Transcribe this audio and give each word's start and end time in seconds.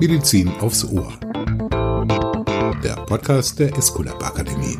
Medizin 0.00 0.50
aufs 0.60 0.84
Ohr. 0.84 1.12
Der 2.82 2.96
Podcast 3.06 3.58
der 3.58 3.76
Esculap 3.76 4.20
Akademie. 4.24 4.78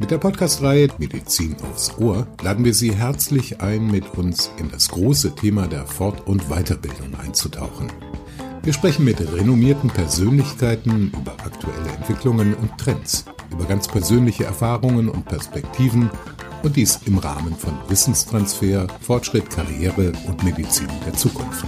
Mit 0.00 0.10
der 0.10 0.18
Podcastreihe 0.18 0.88
Medizin 0.98 1.54
aufs 1.70 1.96
Ohr 1.98 2.26
laden 2.42 2.64
wir 2.64 2.74
Sie 2.74 2.92
herzlich 2.92 3.60
ein, 3.60 3.88
mit 3.88 4.18
uns 4.18 4.50
in 4.58 4.70
das 4.70 4.88
große 4.88 5.36
Thema 5.36 5.68
der 5.68 5.86
Fort- 5.86 6.26
und 6.26 6.48
Weiterbildung 6.48 7.14
einzutauchen. 7.24 7.92
Wir 8.64 8.72
sprechen 8.72 9.04
mit 9.04 9.20
renommierten 9.20 9.90
Persönlichkeiten 9.90 11.12
über 11.20 11.32
aktuelle 11.32 11.90
Entwicklungen 11.90 12.54
und 12.54 12.76
Trends, 12.78 13.26
über 13.52 13.64
ganz 13.64 13.86
persönliche 13.86 14.44
Erfahrungen 14.44 15.08
und 15.08 15.24
Perspektiven 15.24 16.10
und 16.64 16.74
dies 16.74 16.98
im 17.04 17.18
Rahmen 17.18 17.54
von 17.54 17.74
Wissenstransfer, 17.88 18.88
Fortschritt, 19.00 19.48
Karriere 19.50 20.12
und 20.26 20.42
Medizin 20.42 20.88
der 21.06 21.12
Zukunft. 21.12 21.64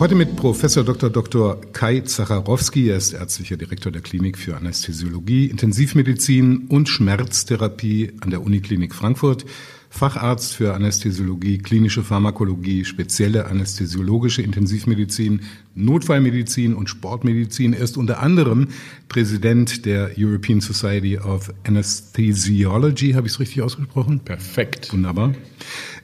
Heute 0.00 0.16
mit 0.16 0.34
Professor 0.34 0.82
Dr. 0.82 1.08
Dr. 1.08 1.60
Kai 1.72 2.00
Zacharowski. 2.00 2.88
Er 2.88 2.96
ist 2.96 3.12
ärztlicher 3.12 3.56
Direktor 3.56 3.92
der 3.92 4.02
Klinik 4.02 4.36
für 4.36 4.56
Anästhesiologie, 4.56 5.46
Intensivmedizin 5.46 6.66
und 6.68 6.88
Schmerztherapie 6.88 8.12
an 8.20 8.30
der 8.30 8.42
Uniklinik 8.42 8.92
Frankfurt. 8.92 9.46
Facharzt 9.90 10.56
für 10.56 10.74
Anästhesiologie, 10.74 11.58
klinische 11.58 12.02
Pharmakologie, 12.02 12.84
spezielle 12.84 13.46
anästhesiologische 13.46 14.42
Intensivmedizin, 14.42 15.42
Notfallmedizin 15.76 16.74
und 16.74 16.90
Sportmedizin. 16.90 17.74
Er 17.74 17.84
ist 17.84 17.96
unter 17.96 18.20
anderem 18.20 18.70
Präsident 19.08 19.86
der 19.86 20.10
European 20.18 20.60
Society 20.60 21.18
of 21.18 21.54
Anesthesiology. 21.64 23.12
Habe 23.12 23.28
ich 23.28 23.34
es 23.34 23.38
richtig 23.38 23.62
ausgesprochen? 23.62 24.18
Perfekt. 24.18 24.92
Wunderbar. 24.92 25.32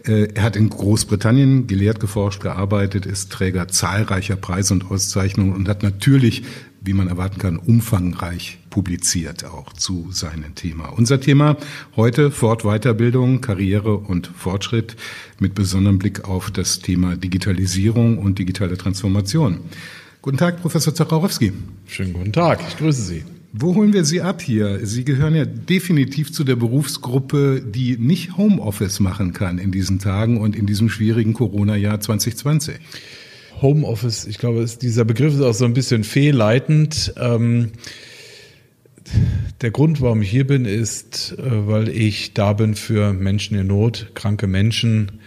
Äh, 0.04 0.32
er 0.34 0.42
hat 0.42 0.56
in 0.56 0.70
Großbritannien 0.70 1.66
gelehrt, 1.66 2.00
geforscht, 2.00 2.42
gearbeitet, 2.42 3.06
ist 3.06 3.30
Träger 3.30 3.68
zahlreicher 3.68 4.36
Preise 4.36 4.74
und 4.74 4.90
Auszeichnungen 4.90 5.54
und 5.54 5.68
hat 5.68 5.82
natürlich 5.82 6.45
wie 6.80 6.95
man 6.95 7.09
erwarten 7.09 7.38
kann, 7.38 7.56
umfangreich 7.56 8.59
publiziert 8.71 9.45
auch 9.45 9.73
zu 9.73 10.09
seinem 10.10 10.54
Thema. 10.54 10.87
Unser 10.87 11.21
Thema 11.21 11.56
heute 11.96 12.30
Fort 12.30 12.62
Weiterbildung, 12.62 13.40
Karriere 13.40 13.96
und 13.96 14.28
Fortschritt 14.28 14.96
mit 15.38 15.54
besonderem 15.54 15.98
Blick 15.98 16.24
auf 16.24 16.51
das 16.51 16.78
Thema 16.80 17.16
Digitalisierung 17.16 18.18
und 18.18 18.38
digitale 18.38 18.78
Transformation. 18.78 19.60
Guten 20.23 20.38
Tag, 20.38 20.60
Professor 20.60 20.95
Zacharowski. 20.95 21.52
Schönen 21.87 22.12
guten 22.12 22.32
Tag, 22.32 22.60
ich 22.66 22.76
grüße 22.76 23.02
Sie. 23.02 23.24
Wo 23.52 23.74
holen 23.74 23.93
wir 23.93 24.04
Sie 24.04 24.23
ab 24.23 24.43
hier? 24.43 24.87
Sie 24.87 25.04
gehören 25.04 25.34
ja 25.34 25.45
definitiv 25.45 26.32
zu 26.32 26.45
der 26.45 26.54
Berufsgruppe, 26.54 27.60
die 27.60 27.96
nicht 27.98 28.37
Homeoffice 28.37 29.01
machen 29.01 29.32
kann 29.32 29.59
in 29.59 29.73
diesen 29.73 29.98
Tagen 29.98 30.40
und 30.40 30.54
in 30.54 30.66
diesem 30.66 30.88
schwierigen 30.88 31.34
Corona-Jahr 31.34 31.98
2020. 31.98 32.76
Homeoffice, 33.60 34.26
ich 34.26 34.38
glaube, 34.38 34.65
dieser 34.80 35.04
Begriff 35.04 35.34
ist 35.34 35.40
auch 35.40 35.52
so 35.52 35.65
ein 35.65 35.74
bisschen 35.74 36.04
fehlleitend. 36.04 37.12
Ähm, 37.16 37.73
der 39.60 39.73
Grund, 39.73 40.01
warum 40.01 40.23
ich 40.23 40.30
hier 40.30 40.46
bin, 40.46 40.65
ist, 40.65 41.34
äh, 41.37 41.66
weil 41.66 41.88
ich 41.88 42.34
da 42.34 42.52
bin 42.52 42.76
für 42.76 43.12
Menschen 43.12 43.59
in 43.59 43.66
Not, 43.66 44.12
kranke 44.15 44.46
Menschen. 44.46 45.21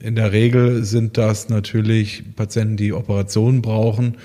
In 0.00 0.16
der 0.16 0.32
Regel 0.32 0.84
sind 0.84 1.16
das 1.16 1.48
natürlich 1.48 2.24
Patienten, 2.34 2.76
die 2.76 2.92
Operationen 2.92 3.62
brauchen 3.62 4.16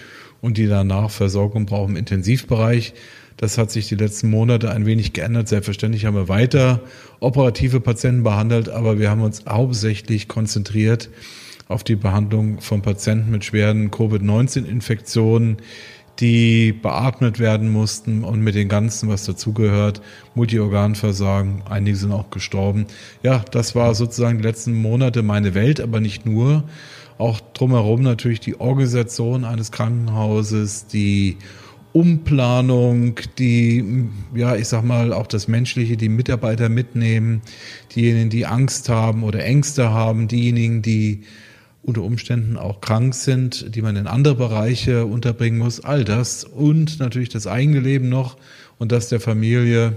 und 0.41 0.57
die 0.57 0.65
danach 0.65 1.11
Versorgung 1.11 1.67
brauchen 1.67 1.91
im 1.91 1.97
Intensivbereich. 1.97 2.93
Das 3.37 3.57
hat 3.57 3.69
sich 3.69 3.87
die 3.87 3.95
letzten 3.95 4.29
Monate 4.29 4.71
ein 4.71 4.85
wenig 4.85 5.13
geändert. 5.13 5.49
Selbstverständlich 5.49 6.05
haben 6.05 6.15
wir 6.15 6.29
weiter 6.29 6.81
operative 7.19 7.81
Patienten 7.81 8.23
behandelt, 8.23 8.69
aber 8.69 8.97
wir 8.97 9.09
haben 9.09 9.21
uns 9.21 9.43
hauptsächlich 9.47 10.27
konzentriert 10.27 11.09
auf 11.67 11.83
die 11.83 11.95
Behandlung 11.95 12.61
von 12.61 12.81
Patienten 12.81 13.31
mit 13.31 13.43
schweren 13.43 13.91
Covid-19-Infektionen, 13.91 15.57
die 16.19 16.71
beatmet 16.71 17.39
werden 17.39 17.71
mussten 17.71 18.23
und 18.23 18.39
mit 18.39 18.55
den 18.55 18.69
ganzen, 18.69 19.09
was 19.09 19.25
dazugehört, 19.25 20.01
Multiorganversagen, 20.35 21.63
einige 21.69 21.97
sind 21.97 22.13
auch 22.13 22.29
gestorben. 22.29 22.85
Ja, 23.21 23.43
das 23.51 23.75
war 23.75 23.95
sozusagen 23.95 24.37
die 24.37 24.43
letzten 24.43 24.73
Monate 24.81 25.23
meine 25.23 25.53
Welt, 25.55 25.81
aber 25.81 25.99
nicht 25.99 26.25
nur. 26.25 26.63
Auch 27.17 27.39
drumherum 27.53 28.01
natürlich 28.01 28.39
die 28.39 28.59
Organisation 28.59 29.45
eines 29.45 29.71
Krankenhauses, 29.71 30.87
die 30.87 31.37
Umplanung, 31.95 33.15
die, 33.37 34.09
ja, 34.35 34.57
ich 34.57 34.67
sag 34.67 34.83
mal, 34.83 35.13
auch 35.13 35.27
das 35.27 35.47
Menschliche, 35.47 35.95
die 35.95 36.09
Mitarbeiter 36.09 36.67
mitnehmen, 36.67 37.41
diejenigen, 37.95 38.29
die 38.29 38.45
Angst 38.45 38.89
haben 38.89 39.23
oder 39.23 39.45
Ängste 39.45 39.91
haben, 39.91 40.27
diejenigen, 40.27 40.81
die 40.81 41.23
unter 41.83 42.01
Umständen 42.01 42.57
auch 42.57 42.81
krank 42.81 43.15
sind, 43.15 43.73
die 43.75 43.81
man 43.81 43.95
in 43.95 44.07
andere 44.07 44.35
Bereiche 44.35 45.05
unterbringen 45.05 45.57
muss, 45.57 45.79
all 45.79 46.03
das 46.03 46.43
und 46.43 46.99
natürlich 46.99 47.29
das 47.29 47.47
eigene 47.47 47.79
Leben 47.79 48.09
noch 48.09 48.35
und 48.77 48.91
das 48.91 49.07
der 49.07 49.21
Familie 49.21 49.95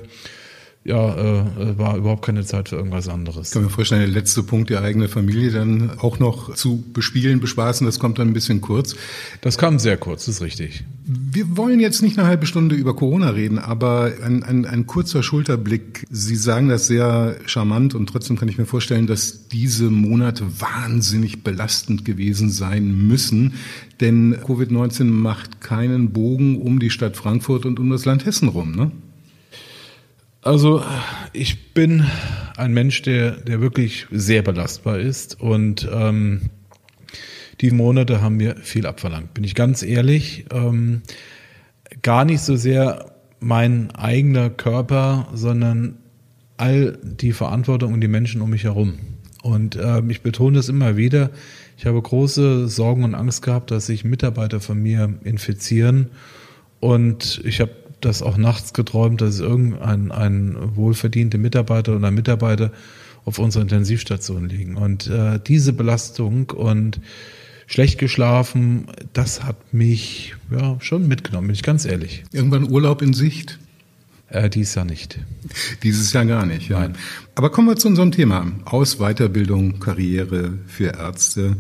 ja, 0.85 1.15
äh, 1.17 1.79
war 1.79 1.97
überhaupt 1.97 2.25
keine 2.25 2.45
Zeit 2.45 2.71
für 2.71 2.77
irgendwas 2.77 3.09
anderes. 3.09 3.49
Ich 3.49 3.53
kann 3.53 3.63
mir 3.63 3.69
vorstellen, 3.69 4.01
der 4.01 4.11
letzte 4.11 4.43
Punkt, 4.43 4.71
die 4.71 4.77
eigene 4.77 5.09
Familie 5.09 5.51
dann 5.51 5.99
auch 5.99 6.19
noch 6.19 6.55
zu 6.55 6.83
bespielen, 6.95 7.41
bespaßen, 7.41 7.87
das 7.87 7.99
kommt 7.99 8.19
dann 8.19 8.29
ein 8.29 8.33
bisschen 8.33 8.61
kurz. 8.61 8.97
Das 9.43 9.59
kam 9.59 9.79
sehr 9.79 9.99
kurz, 9.99 10.25
das 10.25 10.37
ist 10.37 10.43
richtig. 10.43 10.85
Wir 11.05 11.57
wollen 11.57 11.81
jetzt 11.81 12.01
nicht 12.01 12.19
eine 12.19 12.27
halbe 12.27 12.47
Stunde 12.47 12.75
über 12.75 12.97
Corona 12.97 13.31
reden, 13.31 13.59
aber 13.59 14.13
ein, 14.23 14.43
ein, 14.43 14.65
ein 14.65 14.87
kurzer 14.87 15.23
Schulterblick. 15.23 16.07
Sie 16.11 16.37
sagen 16.37 16.69
das 16.69 16.87
sehr 16.87 17.37
charmant 17.45 17.95
und 17.95 18.09
trotzdem 18.09 18.39
kann 18.39 18.49
ich 18.49 18.57
mir 18.57 18.67
vorstellen, 18.67 19.07
dass 19.07 19.49
diese 19.49 19.91
Monate 19.91 20.45
wahnsinnig 20.59 21.43
belastend 21.43 22.05
gewesen 22.05 22.51
sein 22.51 23.07
müssen. 23.09 23.55
Denn 24.01 24.37
Covid-19 24.37 25.05
macht 25.05 25.61
keinen 25.61 26.13
Bogen 26.13 26.63
um 26.63 26.79
die 26.79 26.91
Stadt 26.91 27.17
Frankfurt 27.17 27.67
und 27.67 27.79
um 27.79 27.91
das 27.91 28.05
Land 28.05 28.25
Hessen 28.25 28.49
rum, 28.49 28.73
ne? 28.73 28.91
Also 30.43 30.83
ich 31.33 31.75
bin 31.75 32.05
ein 32.57 32.73
Mensch, 32.73 33.03
der, 33.03 33.33
der 33.33 33.61
wirklich 33.61 34.07
sehr 34.11 34.43
belastbar 34.43 34.99
ist 34.99 35.41
und 35.41 35.89
ähm, 35.93 36.51
die 37.61 37.73
Monate 37.73 38.23
haben 38.23 38.37
mir 38.37 38.57
viel 38.57 38.87
abverlangt, 38.87 39.35
bin 39.35 39.43
ich 39.43 39.55
ganz 39.55 39.83
ehrlich. 39.83 40.47
Ähm, 40.53 41.03
gar 42.03 42.25
nicht 42.25 42.41
so 42.41 42.57
sehr 42.57 43.13
mein 43.41 43.91
eigener 43.93 44.51
Körper, 44.51 45.29
sondern 45.35 45.99
all 46.57 46.99
die 47.03 47.33
Verantwortung 47.33 47.93
und 47.93 48.01
die 48.01 48.09
Menschen 48.09 48.41
um 48.41 48.51
mich 48.51 48.65
herum. 48.65 48.99
Und 49.43 49.79
ähm, 49.81 50.11
ich 50.11 50.23
betone 50.23 50.59
es 50.59 50.69
immer 50.69 50.97
wieder, 50.97 51.31
ich 51.77 51.87
habe 51.87 52.01
große 52.03 52.69
Sorgen 52.69 53.05
und 53.05 53.15
Angst 53.15 53.43
gehabt, 53.43 53.71
dass 53.71 53.87
sich 53.87 54.05
Mitarbeiter 54.05 54.61
von 54.61 54.83
mir 54.83 55.15
infizieren. 55.23 56.11
Und 56.81 57.41
ich 57.45 57.61
habe 57.61 57.71
das 58.01 58.23
auch 58.23 58.37
nachts 58.37 58.73
geträumt, 58.73 59.21
dass 59.21 59.41
irgendein 59.41 60.13
ein 60.13 60.57
wohlverdiente 60.77 61.39
Mitarbeiter 61.39 61.97
oder 61.97 62.11
Mitarbeiter 62.11 62.73
auf 63.25 63.39
unserer 63.39 63.63
Intensivstation 63.63 64.49
liegen. 64.49 64.77
Und 64.77 65.07
äh, 65.09 65.39
diese 65.45 65.73
Belastung 65.73 66.51
und 66.51 67.01
schlecht 67.67 67.99
geschlafen, 67.99 68.87
das 69.13 69.45
hat 69.45 69.75
mich 69.75 70.35
ja 70.51 70.77
schon 70.81 71.07
mitgenommen, 71.07 71.49
bin 71.49 71.55
ich 71.55 71.63
ganz 71.63 71.85
ehrlich. 71.85 72.25
Irgendwann 72.33 72.71
Urlaub 72.71 73.03
in 73.03 73.13
Sicht? 73.13 73.59
Äh, 74.31 74.51
dies 74.51 74.75
Jahr 74.75 74.85
nicht. 74.85 75.19
Dieses 75.83 76.13
Jahr 76.13 76.27
gar 76.27 76.45
nicht, 76.45 76.69
ja. 76.69 76.81
Nein. 76.81 76.97
Aber 77.35 77.51
kommen 77.51 77.69
wir 77.69 77.77
zu 77.77 77.89
unserem 77.89 78.13
Thema. 78.13 78.53
Aus 78.65 78.97
Weiterbildung, 78.99 79.81
Karriere 79.81 80.55
für 80.67 80.95
Ärzte. 80.99 81.57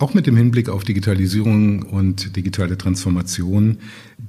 Auch 0.00 0.14
mit 0.14 0.26
dem 0.26 0.36
Hinblick 0.36 0.68
auf 0.68 0.82
Digitalisierung 0.82 1.82
und 1.82 2.34
digitale 2.36 2.76
Transformation. 2.76 3.78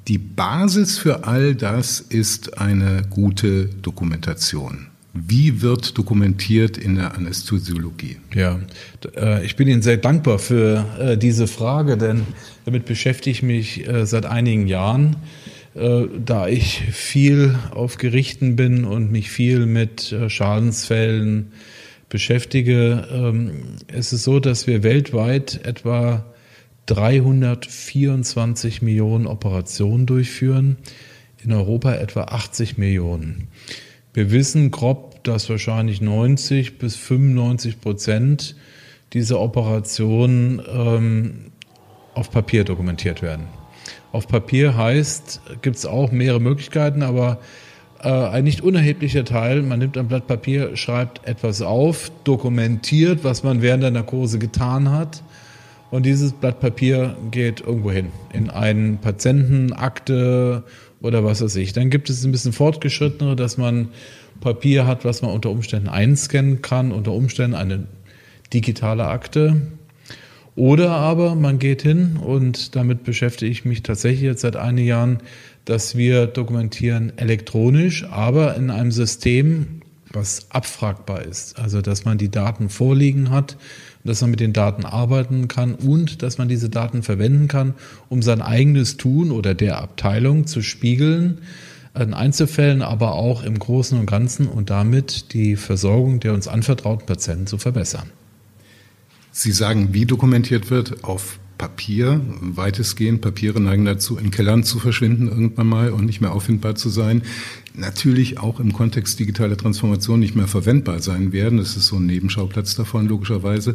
Die 0.08 0.18
Basis 0.18 0.98
für 0.98 1.26
all 1.26 1.56
das 1.56 2.00
ist 2.00 2.58
eine 2.58 3.04
gute 3.10 3.66
Dokumentation. 3.66 4.88
Wie 5.14 5.62
wird 5.62 5.98
dokumentiert 5.98 6.78
in 6.78 6.96
der 6.96 7.16
Anästhesiologie? 7.16 8.18
Ja, 8.34 8.59
äh, 9.16 9.44
ich 9.44 9.56
bin 9.56 9.68
Ihnen 9.68 9.82
sehr 9.82 9.98
dankbar 9.98 10.40
für 10.40 10.86
äh, 11.00 11.18
diese 11.18 11.48
Frage, 11.48 11.98
denn 11.98 12.28
damit 12.66 12.86
beschäftige 12.86 13.32
ich 13.32 13.44
mich 13.44 13.88
äh, 13.88 14.06
seit 14.06 14.26
einigen 14.26 14.68
Jahren. 14.68 15.16
Da 15.76 16.47
ich 16.47 16.82
viel 16.91 17.56
auf 17.72 17.97
Gerichten 17.97 18.56
bin 18.56 18.85
und 18.85 19.12
mich 19.12 19.29
viel 19.29 19.68
mit 19.68 20.14
Schadensfällen 20.28 21.52
beschäftige, 22.09 23.08
ähm, 23.12 23.52
ist 23.88 24.12
es 24.12 24.23
so, 24.23 24.40
dass 24.40 24.68
wir 24.68 24.84
weltweit 24.84 25.62
etwa 25.64 26.26
324 26.90 28.82
Millionen 28.82 29.28
Operationen 29.28 30.08
durchführen, 30.08 30.78
in 31.44 31.53
Europa 31.53 31.94
etwa 31.94 32.24
80 32.24 32.80
Millionen. 32.80 33.47
Wir 34.14 34.32
wissen 34.32 34.72
grob, 34.72 35.24
dass 35.24 35.47
wahrscheinlich 35.50 36.02
90 36.02 36.80
bis 36.80 36.96
95 36.96 37.80
Prozent 37.80 38.56
dieser 39.14 39.40
Operationen 39.40 40.62
ähm, 40.68 41.52
auf 42.16 42.32
Papier 42.32 42.64
dokumentiert 42.64 43.22
werden. 43.22 43.46
Auf 44.12 44.28
Papier 44.28 44.76
heißt, 44.76 45.42
gibt 45.62 45.76
es 45.76 45.85
auch 45.85 46.12
mehrere 46.12 46.40
Möglichkeiten, 46.42 47.03
aber 47.03 47.38
äh, 48.02 48.09
ein 48.09 48.44
nicht 48.44 48.62
unerheblicher 48.62 49.26
Teil, 49.26 49.62
man 49.62 49.78
nimmt 49.78 49.96
ein 49.96 50.08
Blatt 50.08 50.26
Papier, 50.26 50.76
schreibt 50.76 51.28
etwas 51.28 51.62
auf, 51.62 52.12
dokumentiert, 52.24 53.24
was 53.24 53.44
man 53.44 53.62
während 53.62 53.84
der 53.84 53.92
Narkose 53.92 54.40
getan 54.40 54.90
hat 54.92 55.22
und 55.91 56.06
dieses 56.06 56.34
Blatt 56.34 56.59
Papier 56.59 57.16
geht 57.32 57.62
irgendwo 57.62 57.91
hin, 57.91 58.08
in 58.34 58.50
einen 58.50 59.00
Patientenakte 59.00 60.64
oder 61.02 61.24
was 61.24 61.41
weiß 61.41 61.56
ich. 61.56 61.74
Dann 61.74 61.90
gibt 61.90 62.09
es 62.09 62.24
ein 62.24 62.32
bisschen 62.32 62.53
fortgeschrittenere, 62.53 63.36
dass 63.36 63.58
man 63.58 63.90
Papier 64.41 64.86
hat, 64.86 65.06
was 65.06 65.22
man 65.22 65.32
unter 65.32 65.50
Umständen 65.50 65.90
einscannen 65.90 66.62
kann, 66.62 66.91
unter 66.91 67.12
Umständen 67.12 67.56
eine 67.56 67.88
digitale 68.53 69.06
Akte. 69.06 69.62
Oder 70.56 70.91
aber 70.91 71.36
man 71.36 71.58
geht 71.58 71.82
hin 71.82 72.18
und 72.18 72.76
damit 72.76 73.03
beschäftige 73.03 73.52
ich 73.52 73.66
mich 73.66 73.84
tatsächlich 73.84 74.24
jetzt 74.24 74.42
seit 74.42 74.56
einigen 74.56 74.88
Jahren, 74.88 75.20
dass 75.66 75.96
wir 75.96 76.28
dokumentieren 76.28 77.14
elektronisch, 77.18 78.03
aber 78.06 78.56
in 78.56 78.70
einem 78.70 78.92
System, 78.92 79.82
was 80.12 80.47
abfragbar 80.50 81.22
ist. 81.24 81.58
Also 81.59 81.82
dass 81.82 82.06
man 82.06 82.18
die 82.18 82.30
Daten 82.30 82.70
vorliegen 82.70 83.30
hat, 83.30 83.58
dass 84.03 84.22
man 84.22 84.31
mit 84.31 84.40
den 84.40 84.53
Daten 84.53 84.85
arbeiten 84.85 85.47
kann 85.47 85.75
und 85.75 86.23
dass 86.23 86.37
man 86.37 86.47
diese 86.47 86.69
Daten 86.69 87.03
verwenden 87.03 87.47
kann, 87.47 87.73
um 88.07 88.22
sein 88.22 88.41
eigenes 88.41 88.97
Tun 88.97 89.31
oder 89.31 89.53
der 89.53 89.79
Abteilung 89.79 90.47
zu 90.47 90.61
spiegeln, 90.61 91.40
in 91.97 92.13
Einzelfällen, 92.13 92.81
aber 92.81 93.13
auch 93.13 93.43
im 93.43 93.57
Großen 93.57 93.99
und 93.99 94.05
Ganzen 94.05 94.47
und 94.47 94.69
damit 94.69 95.34
die 95.34 95.55
Versorgung 95.55 96.19
der 96.19 96.34
uns 96.34 96.47
anvertrauten 96.47 97.05
Patienten 97.05 97.47
zu 97.47 97.57
verbessern. 97.57 98.09
Sie 99.31 99.51
sagen, 99.51 99.90
wie 99.91 100.05
dokumentiert 100.05 100.69
wird 100.69 101.03
auf 101.03 101.40
Papier, 101.59 102.22
weitestgehend. 102.40 103.22
Papiere 103.22 103.59
neigen 103.59 103.84
dazu, 103.85 104.17
in 104.17 104.31
Kellern 104.31 104.63
zu 104.63 104.79
verschwinden 104.79 105.28
irgendwann 105.28 105.67
mal 105.67 105.91
und 105.91 106.05
nicht 106.05 106.22
mehr 106.22 106.31
auffindbar 106.31 106.75
zu 106.75 106.90
sein. 106.90 107.22
Natürlich 107.79 108.40
auch 108.40 108.59
im 108.59 108.73
Kontext 108.73 109.20
digitaler 109.20 109.58
Transformation 109.58 110.20
nicht 110.20 110.35
mehr 110.35 110.47
verwendbar 110.47 110.99
sein 110.99 111.31
werden. 111.31 111.58
Das 111.58 111.78
ist 111.78 111.87
so 111.87 111.97
ein 111.97 112.05
Nebenschauplatz 112.05 112.76
davon, 112.76 113.08
logischerweise. 113.08 113.73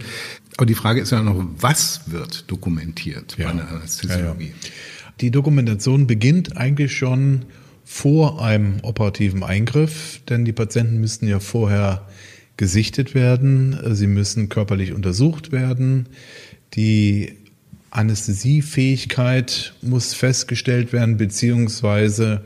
Aber 0.57 0.67
die 0.67 0.75
Frage 0.75 1.01
ist 1.01 1.11
ja 1.11 1.23
noch, 1.23 1.45
was 1.59 2.03
wird 2.11 2.51
dokumentiert 2.51 3.37
ja. 3.39 3.47
bei 3.47 3.53
einer 3.53 3.69
Anästhesiologie? 3.69 4.47
Ja, 4.47 4.51
ja. 4.51 4.71
Die 5.21 5.31
Dokumentation 5.31 6.07
beginnt 6.07 6.57
eigentlich 6.57 6.97
schon 6.97 7.47
vor 7.85 8.43
einem 8.43 8.81
operativen 8.83 9.43
Eingriff, 9.43 10.21
denn 10.29 10.45
die 10.45 10.53
Patienten 10.53 11.01
müssten 11.01 11.29
ja 11.29 11.39
vorher 11.39 12.09
gesichtet 12.57 13.15
werden, 13.15 13.79
sie 13.95 14.07
müssen 14.07 14.49
körperlich 14.49 14.93
untersucht 14.93 15.53
werden, 15.53 16.07
die 16.75 17.35
Anästhesiefähigkeit 17.91 19.75
muss 19.83 20.15
festgestellt 20.15 20.93
werden, 20.93 21.17
beziehungsweise 21.17 22.43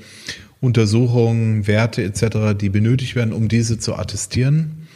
Untersuchungen, 0.61 1.67
Werte 1.67 2.03
etc., 2.03 2.59
die 2.59 2.69
benötigt 2.69 3.15
werden, 3.15 3.33
um 3.33 3.49
diese 3.49 3.79
zu 3.79 3.95
attestieren. 3.95 4.89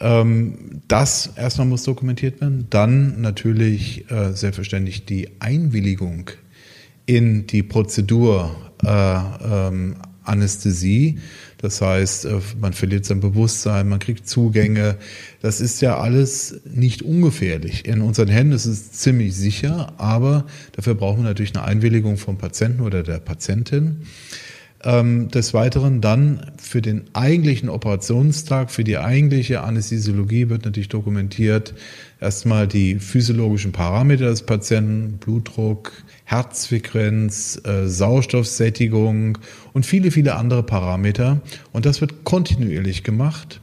Ähm, 0.00 0.80
das 0.88 1.30
erstmal 1.36 1.66
muss 1.66 1.82
dokumentiert 1.82 2.40
werden. 2.40 2.66
Dann 2.70 3.20
natürlich 3.20 4.10
äh, 4.10 4.32
selbstverständlich 4.32 5.04
die 5.04 5.28
Einwilligung 5.40 6.30
in 7.06 7.46
die 7.46 7.62
Prozedur 7.62 8.54
äh, 8.84 8.88
ähm, 8.88 9.96
Anästhesie. 10.22 11.18
Das 11.58 11.80
heißt, 11.80 12.26
äh, 12.26 12.38
man 12.60 12.72
verliert 12.72 13.04
sein 13.04 13.20
Bewusstsein, 13.20 13.88
man 13.88 13.98
kriegt 13.98 14.28
Zugänge. 14.28 14.96
Das 15.40 15.60
ist 15.60 15.80
ja 15.80 15.98
alles 15.98 16.60
nicht 16.64 17.02
ungefährlich. 17.02 17.86
In 17.86 18.02
unseren 18.02 18.28
Händen 18.28 18.52
ist 18.52 18.66
es 18.66 18.92
ziemlich 18.92 19.34
sicher, 19.34 19.94
aber 19.98 20.46
dafür 20.72 20.94
brauchen 20.94 21.18
wir 21.18 21.24
natürlich 21.24 21.56
eine 21.56 21.64
Einwilligung 21.64 22.18
vom 22.18 22.38
Patienten 22.38 22.82
oder 22.82 23.02
der 23.02 23.18
Patientin. 23.18 24.02
Ähm, 24.84 25.28
des 25.28 25.54
Weiteren 25.54 26.00
dann 26.00 26.52
für 26.56 26.80
den 26.80 27.06
eigentlichen 27.12 27.68
Operationstag, 27.68 28.70
für 28.70 28.84
die 28.84 28.96
eigentliche 28.96 29.62
Anästhesiologie 29.62 30.50
wird 30.50 30.64
natürlich 30.64 30.88
dokumentiert 30.88 31.74
erstmal 32.20 32.68
die 32.68 32.96
physiologischen 33.00 33.72
Parameter 33.72 34.26
des 34.26 34.42
Patienten, 34.42 35.18
Blutdruck, 35.18 35.92
Herzfrequenz, 36.24 37.60
äh, 37.64 37.88
Sauerstoffsättigung 37.88 39.38
und 39.72 39.84
viele, 39.84 40.12
viele 40.12 40.36
andere 40.36 40.62
Parameter. 40.62 41.40
Und 41.72 41.84
das 41.84 42.00
wird 42.00 42.22
kontinuierlich 42.22 43.02
gemacht, 43.02 43.60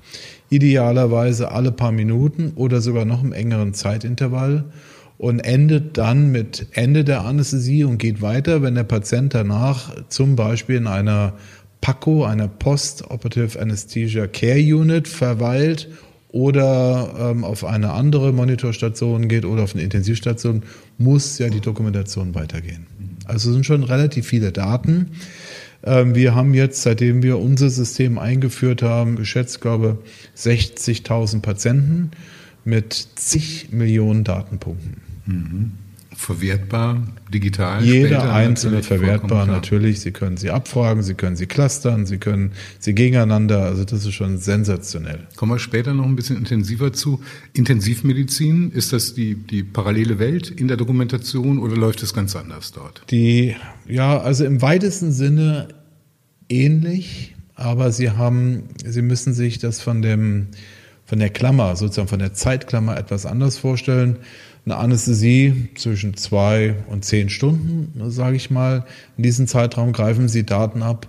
idealerweise 0.50 1.50
alle 1.50 1.72
paar 1.72 1.94
Minuten 1.94 2.52
oder 2.56 2.82
sogar 2.82 3.06
noch 3.06 3.24
im 3.24 3.32
engeren 3.32 3.74
Zeitintervall 3.74 4.66
und 5.18 5.40
endet 5.40 5.98
dann 5.98 6.32
mit 6.32 6.68
Ende 6.72 7.04
der 7.04 7.26
Anästhesie 7.26 7.84
und 7.84 7.98
geht 7.98 8.22
weiter, 8.22 8.62
wenn 8.62 8.76
der 8.76 8.84
Patient 8.84 9.34
danach 9.34 9.94
zum 10.10 10.36
Beispiel 10.36 10.76
in 10.78 10.88
einer 10.88 11.34
PACO, 11.82 12.26
einer 12.26 12.48
Post-Operative 12.48 13.60
Anesthesia 13.60 14.28
Care 14.28 14.60
Unit, 14.60 15.08
verweilt 15.08 15.88
oder 16.30 17.14
ähm, 17.18 17.46
auf 17.46 17.64
eine 17.64 17.92
andere 17.92 18.34
Monitorstation 18.34 19.28
geht 19.28 19.46
oder 19.46 19.64
auf 19.64 19.74
eine 19.74 19.84
Intensivstation, 19.84 20.64
muss 20.98 21.38
ja 21.38 21.50
die 21.50 21.62
Dokumentation 21.62 22.36
weitergehen. 22.36 22.88
Also 23.26 23.54
sind 23.54 23.66
schon 23.66 23.84
relativ 23.84 24.28
viele 24.28 24.52
Daten. 24.52 25.12
Ähm, 25.84 26.16
wir 26.16 26.36
haben 26.36 26.54
jetzt, 26.54 26.82
seitdem 26.82 27.24
wir 27.24 27.40
unser 27.40 27.70
System 27.70 28.18
eingeführt 28.18 28.82
haben, 28.82 29.16
geschätzt, 29.16 29.62
glaube 29.62 30.00
60.000 30.36 31.42
Patienten 31.42 32.12
mit 32.66 32.94
zig 33.16 33.70
Millionen 33.72 34.24
Datenpunkten. 34.24 35.05
Mhm. 35.26 35.72
Verwertbar, 36.18 37.04
digital? 37.34 37.84
Jeder 37.84 38.34
einzelne 38.34 38.84
verwertbar 38.84 39.46
natürlich. 39.46 40.00
Sie 40.00 40.12
können 40.12 40.38
sie 40.38 40.50
abfragen, 40.50 41.04
Sie 41.04 41.14
können 41.14 41.36
sie 41.36 41.46
clustern, 41.46 42.06
Sie 42.06 42.18
können 42.20 42.54
sie 42.80 42.96
gegeneinander. 42.96 43.64
Also 43.64 43.84
das 43.84 44.06
ist 44.06 44.14
schon 44.14 44.38
sensationell. 44.38 45.28
Kommen 45.36 45.52
wir 45.52 45.60
später 45.60 45.94
noch 45.94 46.06
ein 46.06 46.16
bisschen 46.16 46.38
intensiver 46.38 46.94
zu. 46.94 47.22
Intensivmedizin, 47.52 48.72
ist 48.72 48.94
das 48.94 49.14
die, 49.14 49.36
die 49.36 49.64
parallele 49.64 50.18
Welt 50.18 50.50
in 50.50 50.70
der 50.70 50.78
Dokumentation 50.78 51.60
oder 51.60 51.76
läuft 51.76 52.02
es 52.02 52.14
ganz 52.14 52.34
anders 52.38 52.72
dort? 52.72 53.04
Die, 53.12 53.56
ja, 53.86 54.18
also 54.18 54.46
im 54.46 54.62
weitesten 54.62 55.12
Sinne 55.12 55.68
ähnlich, 56.48 57.36
aber 57.56 57.92
Sie 57.92 58.12
haben, 58.12 58.64
Sie 58.86 59.02
müssen 59.02 59.34
sich 59.34 59.60
das 59.60 59.82
von 59.82 60.02
dem, 60.02 60.48
von 61.06 61.20
der 61.20 61.30
Klammer, 61.30 61.76
sozusagen 61.76 62.08
von 62.08 62.20
der 62.20 62.34
Zeitklammer 62.34 62.98
etwas 62.98 63.26
anders 63.26 63.58
vorstellen. 63.58 64.18
Eine 64.66 64.78
Anästhesie 64.78 65.70
zwischen 65.76 66.18
zwei 66.18 66.74
und 66.90 67.06
zehn 67.06 67.30
Stunden, 67.30 67.94
sage 68.10 68.36
ich 68.36 68.50
mal. 68.50 68.84
In 69.16 69.22
diesem 69.22 69.46
Zeitraum 69.46 69.92
greifen 69.92 70.28
Sie 70.28 70.44
Daten 70.44 70.82
ab. 70.82 71.08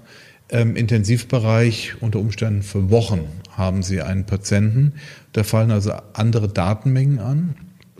Im 0.51 0.77
Intensivbereich 0.77 1.95
unter 2.01 2.19
Umständen 2.19 2.63
für 2.63 2.91
Wochen 2.91 3.21
haben 3.51 3.83
Sie 3.83 4.03
einen 4.03 4.27
Patienten. 4.27 4.93
Da 5.33 5.43
fallen 5.43 5.71
also 5.71 5.95
andere 6.13 6.49
Datenmengen 6.49 7.19
an. 7.19 7.55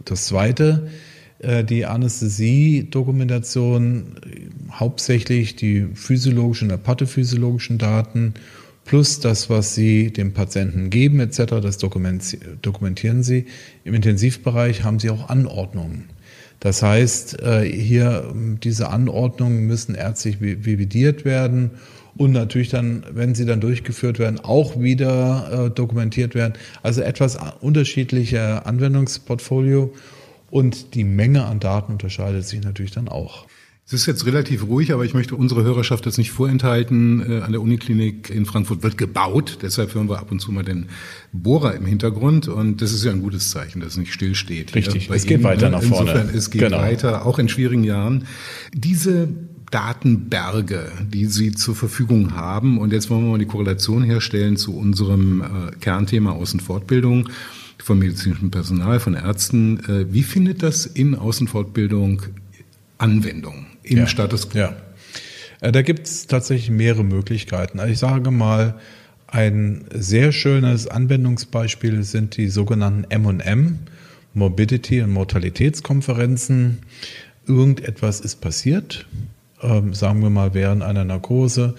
Das 0.05 0.27
Zweite, 0.27 0.89
äh, 1.39 1.65
die 1.65 1.87
Anästhesie-Dokumentation, 1.87 4.17
hauptsächlich 4.71 5.57
die 5.57 5.87
physiologischen 5.95 6.69
oder 6.69 6.77
pathophysiologischen 6.77 7.79
Daten 7.79 8.35
plus 8.87 9.21
das, 9.21 9.51
was 9.51 9.75
Sie 9.75 10.13
dem 10.13 10.33
Patienten 10.33 10.89
geben 10.89 11.21
etc., 11.21 11.61
das 11.61 11.77
dokumentieren 11.77 13.23
Sie. 13.23 13.47
Im 13.85 13.95
Intensivbereich 13.95 14.85
haben 14.85 14.99
Sie 14.99 15.11
auch 15.11 15.29
Anordnungen. 15.29 16.09
Das 16.61 16.83
heißt, 16.83 17.43
äh, 17.43 17.65
hier 17.65 18.33
diese 18.63 18.89
Anordnungen 18.89 19.67
müssen 19.67 19.95
ärztlich 19.95 20.41
revidiert 20.41 21.25
werden 21.25 21.73
und 22.17 22.33
natürlich 22.33 22.71
dann, 22.71 23.05
wenn 23.11 23.35
sie 23.35 23.45
dann 23.45 23.61
durchgeführt 23.61 24.19
werden, 24.19 24.41
auch 24.41 24.81
wieder 24.81 25.67
äh, 25.67 25.71
dokumentiert 25.71 26.35
werden. 26.35 26.55
Also 26.83 27.03
etwas 27.03 27.39
unterschiedlicher 27.61 28.67
Anwendungsportfolio 28.67 29.93
und 30.51 30.95
die 30.95 31.05
Menge 31.05 31.45
an 31.45 31.61
Daten 31.61 31.93
unterscheidet 31.93 32.47
sich 32.47 32.63
natürlich 32.63 32.93
dann 32.93 33.09
auch. 33.09 33.47
Es 33.89 33.93
ist 33.93 34.07
jetzt 34.07 34.27
relativ 34.27 34.67
ruhig, 34.67 34.93
aber 34.93 35.05
ich 35.05 35.15
möchte 35.15 35.37
unsere 35.37 35.63
Hörerschaft 35.63 36.07
das 36.07 36.19
nicht 36.19 36.33
vorenthalten. 36.33 37.21
Äh, 37.21 37.43
an 37.43 37.53
der 37.53 37.61
Uniklinik 37.61 38.31
in 38.31 38.45
Frankfurt 38.45 38.83
wird 38.83 38.99
gebaut, 38.99 39.59
deshalb 39.63 39.95
hören 39.95 40.09
wir 40.09 40.19
ab 40.19 40.33
und 40.33 40.41
zu 40.41 40.51
mal 40.51 40.65
den 40.65 40.89
Bohrer 41.33 41.77
im 41.77 41.87
Hintergrund 41.87 42.49
und 42.49 42.83
das 42.83 42.93
ist 42.93 43.05
ja 43.05 43.13
ein 43.13 43.23
gutes 43.23 43.51
Zeichen, 43.51 43.79
dass 43.79 43.91
es 43.91 43.97
nicht 43.97 44.13
stillsteht. 44.13 44.75
Richtig, 44.75 45.09
es 45.09 45.23
geht 45.23 45.39
Ihnen. 45.39 45.45
weiter 45.45 45.71
nach 45.71 45.85
vorne. 45.85 46.11
Insofern, 46.11 46.35
es 46.37 46.51
geht 46.51 46.63
genau. 46.63 46.79
weiter, 46.79 47.27
auch 47.27 47.39
in 47.39 47.49
schwierigen 47.49 47.85
Jahren. 47.85 48.27
Diese 48.75 49.29
Datenberge, 49.71 50.91
die 51.13 51.27
Sie 51.27 51.53
zur 51.53 51.77
Verfügung 51.77 52.35
haben, 52.35 52.79
und 52.79 52.93
jetzt 52.93 53.09
wollen 53.09 53.23
wir 53.23 53.31
mal 53.31 53.39
die 53.39 53.47
Korrelation 53.47 54.03
herstellen 54.03 54.57
zu 54.57 54.77
unserem 54.77 55.43
äh, 55.43 55.47
Kernthema 55.81 56.33
Außenfortbildung 56.33 57.29
von 57.79 58.01
medizinischem 58.01 58.51
Personal, 58.51 58.99
von 58.99 59.15
Ärzten. 59.15 59.79
Äh, 59.89 60.13
wie 60.13 60.25
findet 60.25 60.65
das 60.65 60.87
in 60.87 61.15
Außenfortbildung 61.15 62.23
Anwendung? 62.99 63.67
Im 63.87 63.99
ja. 63.99 64.07
Status 64.07 64.49
quo? 64.51 64.59
Ja. 64.59 64.77
Äh, 65.61 65.73
da 65.73 65.83
gibt 65.83 66.07
es 66.07 66.27
tatsächlich 66.27 66.71
mehrere 66.71 67.05
Möglichkeiten. 67.05 67.81
Also 67.81 67.93
ich 67.93 67.99
sage 67.99 68.31
mal, 68.31 68.75
ein 69.27 69.85
sehr 69.93 70.33
schönes 70.33 70.87
Anwendungsbeispiel 70.87 72.05
sind 72.05 72.37
die 72.37 72.49
sogenannten 72.49 73.11
M&M, 73.11 73.79
Morbidity- 74.35 75.03
und 75.03 75.11
Mortalitätskonferenzen. 75.11 76.79
Irgendetwas 77.47 78.21
ist 78.21 78.41
passiert, 78.41 79.07
ähm, 79.63 79.95
sagen 79.95 80.23
wir 80.23 80.31
mal 80.31 80.55
während 80.55 80.83
einer 80.83 81.05
Narkose. 81.05 81.75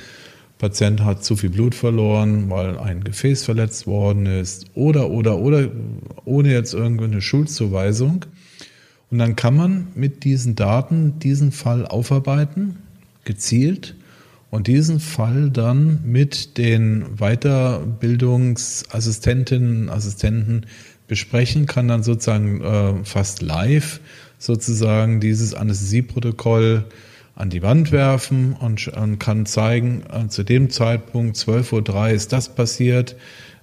Patient 0.57 1.03
hat 1.03 1.23
zu 1.23 1.35
viel 1.35 1.51
Blut 1.51 1.75
verloren, 1.75 2.49
weil 2.49 2.77
ein 2.79 3.03
Gefäß 3.03 3.43
verletzt 3.43 3.85
worden 3.85 4.25
ist 4.25 4.65
oder, 4.73 5.09
oder, 5.09 5.37
oder, 5.37 5.69
ohne 6.25 6.51
jetzt 6.51 6.73
irgendeine 6.73 7.21
Schuldzuweisung. 7.21 8.25
Und 9.09 9.19
dann 9.19 9.35
kann 9.35 9.55
man 9.55 9.87
mit 9.95 10.23
diesen 10.23 10.55
Daten 10.55 11.19
diesen 11.19 11.51
Fall 11.51 11.85
aufarbeiten, 11.85 12.77
gezielt, 13.23 13.95
und 14.49 14.67
diesen 14.67 15.01
Fall 15.01 15.49
dann 15.49 15.99
mit 16.05 16.57
den 16.57 17.17
Weiterbildungsassistentinnen, 17.17 19.89
Assistenten 19.89 20.65
besprechen, 21.07 21.65
kann 21.65 21.89
dann 21.89 22.03
sozusagen 22.03 22.61
äh, 22.61 23.03
fast 23.03 23.41
live 23.41 23.99
sozusagen 24.39 25.19
dieses 25.19 25.53
Anästhesieprotokoll 25.53 26.85
an 27.35 27.49
die 27.49 27.61
Wand 27.61 27.91
werfen 27.91 28.53
und, 28.53 28.87
und 28.87 29.19
kann 29.19 29.45
zeigen, 29.45 30.03
äh, 30.11 30.27
zu 30.27 30.43
dem 30.43 30.69
Zeitpunkt 30.69 31.37
12.03 31.37 31.93
Uhr 31.93 32.09
ist 32.09 32.33
das 32.33 32.49
passiert, 32.49 33.15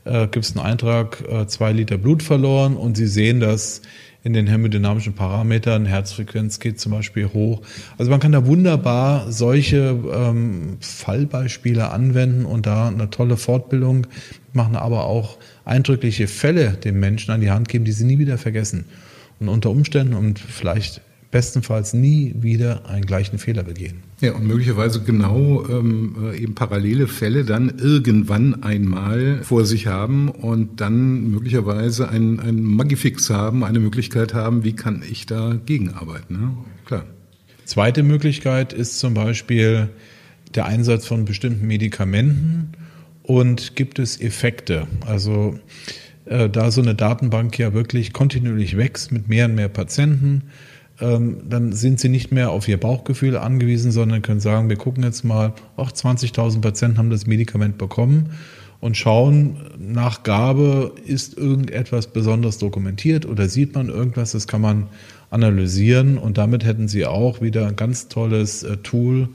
äh, 0.05 0.27
gibt 0.29 0.45
es 0.45 0.57
einen 0.57 0.65
Eintrag, 0.65 1.23
äh, 1.29 1.47
zwei 1.47 1.73
Liter 1.73 1.99
Blut 1.99 2.23
verloren 2.23 2.77
und 2.77 2.97
Sie 2.97 3.07
sehen 3.07 3.41
das 3.41 3.83
in 4.25 4.33
den 4.33 4.47
hämodynamischen 4.47 5.13
Parametern, 5.13 5.85
Herzfrequenz 5.85 6.59
geht 6.59 6.81
zum 6.81 6.93
Beispiel 6.93 7.29
hoch. 7.35 7.61
Also 7.99 8.11
man 8.11 8.21
kann 8.21 8.33
da 8.33 8.47
wunderbar 8.47 9.31
solche 9.31 9.99
ähm, 10.13 10.79
Fallbeispiele 10.81 11.91
anwenden 11.91 12.47
und 12.47 12.65
da 12.65 12.89
eine 12.89 13.11
tolle 13.11 13.37
Fortbildung 13.37 14.07
machen, 14.55 14.77
aber 14.77 15.05
auch 15.05 15.37
eindrückliche 15.67 16.27
Fälle 16.27 16.71
den 16.73 16.99
Menschen 16.99 17.33
an 17.33 17.43
die 17.43 17.51
Hand 17.51 17.69
geben, 17.69 17.85
die 17.85 17.93
sie 17.93 18.05
nie 18.05 18.19
wieder 18.19 18.39
vergessen. 18.39 18.87
Und 19.41 19.51
unter 19.51 19.69
Umständen 19.69 20.15
und 20.15 20.39
vielleicht 20.39 21.03
bestenfalls 21.35 21.95
nie 21.95 22.33
wieder 22.39 22.89
einen 22.89 23.07
gleichen 23.07 23.39
Fehler 23.39 23.65
begehen. 23.65 24.05
Ja, 24.21 24.35
und 24.35 24.47
möglicherweise 24.47 25.03
genau 25.03 25.67
ähm, 25.69 26.15
äh, 26.23 26.39
eben 26.41 26.55
parallele 26.55 27.09
Fälle 27.09 27.45
dann 27.45 27.77
irgendwann 27.77 28.63
einmal 28.63 29.43
vor 29.43 29.65
sich 29.65 29.89
haben 29.89 30.29
und 30.29 30.81
dann 30.81 31.33
möglicherweise 31.33 32.09
ein, 32.09 32.39
ein 32.39 32.63
Magifix 32.63 33.31
haben, 33.31 33.65
eine 33.65 33.81
Möglichkeit 33.81 34.33
haben, 34.33 34.63
wie 34.63 34.77
kann 34.77 35.03
ich 35.11 35.27
da 35.27 35.59
gegenarbeiten. 35.67 36.41
Ne? 36.41 36.51
Klar. 36.85 37.05
Zweite 37.65 38.05
Möglichkeit 38.05 38.73
ist 38.73 39.01
zum 39.01 39.15
Beispiel 39.15 39.89
der 40.55 40.67
Einsatz 40.67 41.05
von 41.05 41.25
bestimmten 41.25 41.67
Medikamenten 41.67 42.75
und 43.25 43.75
gibt 43.75 43.99
es 43.99 44.21
Effekte. 44.21 44.87
Also 45.05 45.59
äh, 46.27 46.49
da 46.49 46.71
so 46.71 46.81
eine 46.81 46.95
Datenbank 46.95 47.59
ja 47.59 47.75
wirklich 47.75 48.13
kontinuierlich 48.13 48.77
wächst 48.77 49.11
mit 49.11 49.29
mehr 49.29 49.47
und 49.47 49.57
mehr 49.57 49.69
Patienten, 49.69 50.43
dann 51.05 51.73
sind 51.73 52.01
sie 52.01 52.09
nicht 52.09 52.33
mehr 52.33 52.51
auf 52.51 52.69
ihr 52.69 52.79
Bauchgefühl 52.79 53.37
angewiesen, 53.37 53.93
sondern 53.93 54.23
können 54.23 54.41
sagen, 54.41 54.69
wir 54.69 54.77
gucken 54.77 55.03
jetzt 55.03 55.25
mal, 55.25 55.53
auch 55.77 55.91
20.000 55.91 56.61
Patienten 56.61 56.99
haben 56.99 57.11
das 57.11 57.27
Medikament 57.27 57.79
bekommen 57.79 58.31
und 58.81 58.97
schauen 58.97 59.57
nach 59.79 60.25
Gabe, 60.25 60.93
ist 61.07 61.39
irgendetwas 61.39 62.09
besonders 62.09 62.59
dokumentiert 62.59 63.27
oder 63.27 63.49
sieht 63.49 63.75
man 63.75 63.89
irgendwas, 63.89 64.33
das 64.33 64.47
kann 64.47 64.61
man 64.61 64.89
analysieren 65.31 66.19
und 66.19 66.39
damit 66.39 66.65
hätten 66.65 66.87
sie 66.87 67.07
auch 67.07 67.41
wieder 67.41 67.67
ein 67.67 67.77
ganz 67.77 68.09
tolles 68.09 68.63
äh, 68.63 68.77
Tool, 68.79 69.29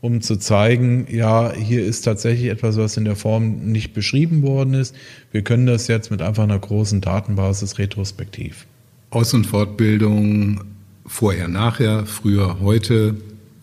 um 0.00 0.20
zu 0.20 0.36
zeigen, 0.36 1.06
ja, 1.10 1.52
hier 1.52 1.84
ist 1.84 2.02
tatsächlich 2.02 2.50
etwas, 2.50 2.76
was 2.76 2.96
in 2.96 3.04
der 3.04 3.16
Form 3.16 3.70
nicht 3.72 3.94
beschrieben 3.94 4.42
worden 4.42 4.74
ist. 4.74 4.94
Wir 5.32 5.42
können 5.42 5.66
das 5.66 5.88
jetzt 5.88 6.10
mit 6.10 6.20
einfach 6.20 6.42
einer 6.42 6.58
großen 6.58 7.00
Datenbasis 7.00 7.78
retrospektiv. 7.78 8.66
Aus- 9.10 9.34
und 9.34 9.46
Fortbildung 9.46 10.60
vorher, 11.06 11.48
nachher, 11.48 12.06
früher, 12.06 12.60
heute, 12.60 13.16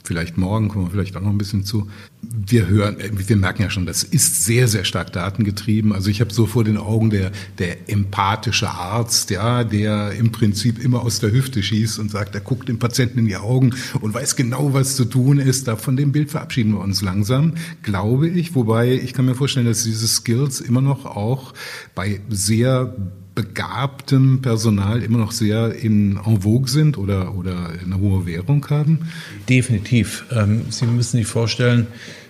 vielleicht 0.03 0.37
morgen, 0.37 0.67
kommen 0.67 0.85
wir 0.85 0.91
vielleicht 0.91 1.15
auch 1.15 1.21
noch 1.21 1.29
ein 1.29 1.37
bisschen 1.37 1.63
zu. 1.63 1.87
Wir 2.21 2.67
hören, 2.67 2.99
äh, 2.99 3.09
wir 3.13 3.37
merken 3.37 3.61
ja 3.61 3.69
schon, 3.69 3.85
das 3.85 4.03
ist 4.03 4.43
sehr, 4.43 4.67
sehr 4.67 4.83
stark 4.83 5.13
datengetrieben. 5.13 5.93
Also 5.93 6.09
ich 6.09 6.21
habe 6.21 6.33
so 6.33 6.45
vor 6.45 6.63
den 6.63 6.77
Augen 6.77 7.09
der, 7.09 7.31
der 7.57 7.89
empathische 7.89 8.69
Arzt, 8.69 9.29
ja, 9.29 9.63
der 9.63 10.11
im 10.11 10.31
Prinzip 10.31 10.83
immer 10.83 11.01
aus 11.01 11.19
der 11.19 11.31
Hüfte 11.31 11.63
schießt 11.63 11.99
und 11.99 12.11
sagt, 12.11 12.35
er 12.35 12.41
guckt 12.41 12.69
dem 12.69 12.79
Patienten 12.79 13.19
in 13.19 13.27
die 13.27 13.37
Augen 13.37 13.75
und 14.01 14.13
weiß 14.13 14.35
genau, 14.35 14.73
was 14.73 14.95
zu 14.95 15.05
tun 15.05 15.39
ist. 15.39 15.67
Da 15.67 15.75
von 15.75 15.95
dem 15.95 16.11
Bild 16.11 16.31
verabschieden 16.31 16.73
wir 16.73 16.81
uns 16.81 17.01
langsam, 17.01 17.53
glaube 17.81 18.27
ich. 18.27 18.55
Wobei 18.55 18.93
ich 18.93 19.13
kann 19.13 19.25
mir 19.25 19.35
vorstellen, 19.35 19.65
dass 19.65 19.83
diese 19.83 20.07
Skills 20.07 20.59
immer 20.59 20.81
noch 20.81 21.05
auch 21.05 21.53
bei 21.95 22.19
sehr 22.29 22.95
begabtem 23.35 24.41
Personal 24.41 25.01
immer 25.01 25.17
noch 25.17 25.31
sehr 25.31 25.73
in 25.73 26.17
en 26.17 26.41
vogue 26.41 26.69
sind 26.69 26.97
oder, 26.97 27.35
oder 27.35 27.71
eine 27.83 27.99
hohe 27.99 28.25
Währung 28.25 28.65
haben? 28.69 29.09
Definitiv. 29.49 30.25
Ähm, 30.31 30.63
Sie 30.69 30.85
müssen 30.85 31.17
sich 31.17 31.27
vorstellen, 31.27 31.87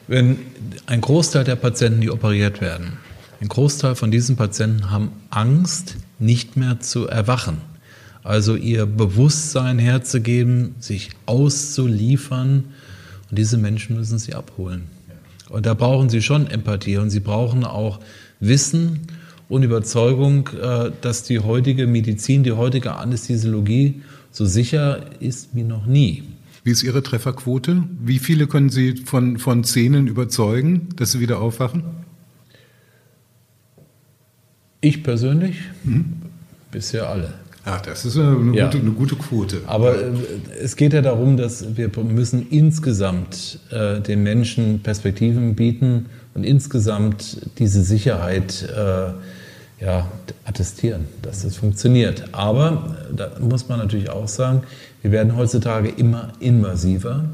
wenn 0.07 0.37
ein 0.85 1.01
Großteil 1.01 1.43
der 1.43 1.55
Patienten, 1.55 2.01
die 2.01 2.09
operiert 2.09 2.61
werden, 2.61 2.93
ein 3.41 3.47
Großteil 3.47 3.95
von 3.95 4.11
diesen 4.11 4.35
Patienten 4.35 4.89
haben 4.89 5.11
Angst, 5.29 5.97
nicht 6.19 6.55
mehr 6.55 6.79
zu 6.79 7.07
erwachen. 7.07 7.57
Also 8.23 8.55
ihr 8.55 8.85
Bewusstsein 8.85 9.79
herzugeben, 9.79 10.75
sich 10.79 11.09
auszuliefern. 11.25 12.65
Und 13.29 13.37
diese 13.37 13.57
Menschen 13.57 13.97
müssen 13.97 14.17
sie 14.17 14.33
abholen. 14.33 14.83
Und 15.49 15.65
da 15.65 15.73
brauchen 15.73 16.09
sie 16.09 16.21
schon 16.21 16.47
Empathie 16.47 16.97
und 16.97 17.09
sie 17.09 17.19
brauchen 17.19 17.65
auch 17.65 17.99
Wissen 18.39 19.07
und 19.49 19.63
Überzeugung, 19.63 20.49
äh, 20.49 20.91
dass 21.01 21.23
die 21.23 21.39
heutige 21.39 21.87
Medizin, 21.87 22.43
die 22.43 22.53
heutige 22.53 22.95
Anästhesiologie 22.95 24.01
so 24.31 24.45
sicher 24.45 25.05
ist 25.19 25.49
wie 25.53 25.63
noch 25.63 25.85
nie. 25.85 26.23
Wie 26.63 26.71
ist 26.71 26.83
Ihre 26.83 27.03
Trefferquote? 27.03 27.83
Wie 27.99 28.19
viele 28.19 28.47
können 28.47 28.69
Sie 28.69 28.95
von, 29.05 29.37
von 29.37 29.63
Szenen 29.63 30.07
überzeugen, 30.07 30.89
dass 30.95 31.11
sie 31.11 31.19
wieder 31.19 31.39
aufwachen? 31.39 31.83
Ich 34.79 35.03
persönlich? 35.03 35.57
Mhm. 35.83 36.13
Bisher 36.71 37.09
alle. 37.09 37.33
Ach, 37.65 37.79
das 37.81 38.03
ist 38.03 38.17
eine, 38.17 38.55
ja. 38.55 38.65
gute, 38.65 38.79
eine 38.79 38.91
gute 38.91 39.15
Quote. 39.15 39.61
Aber 39.67 39.95
äh, 39.95 40.11
es 40.61 40.75
geht 40.75 40.93
ja 40.93 41.01
darum, 41.01 41.37
dass 41.37 41.77
wir 41.77 41.89
müssen 42.03 42.47
insgesamt 42.49 43.59
äh, 43.71 44.01
den 44.01 44.23
Menschen 44.23 44.81
Perspektiven 44.81 45.55
bieten 45.55 46.07
und 46.33 46.43
insgesamt 46.43 47.37
diese 47.59 47.83
Sicherheit 47.83 48.67
äh, 48.69 49.13
ja, 49.83 50.07
attestieren, 50.45 51.05
dass 51.21 51.43
das 51.43 51.55
funktioniert. 51.55 52.25
Aber 52.33 52.95
äh, 53.11 53.15
da 53.15 53.31
muss 53.39 53.69
man 53.69 53.79
natürlich 53.79 54.09
auch 54.09 54.27
sagen, 54.27 54.63
wir 55.01 55.11
werden 55.11 55.37
heutzutage 55.37 55.89
immer 55.89 56.33
invasiver 56.39 57.25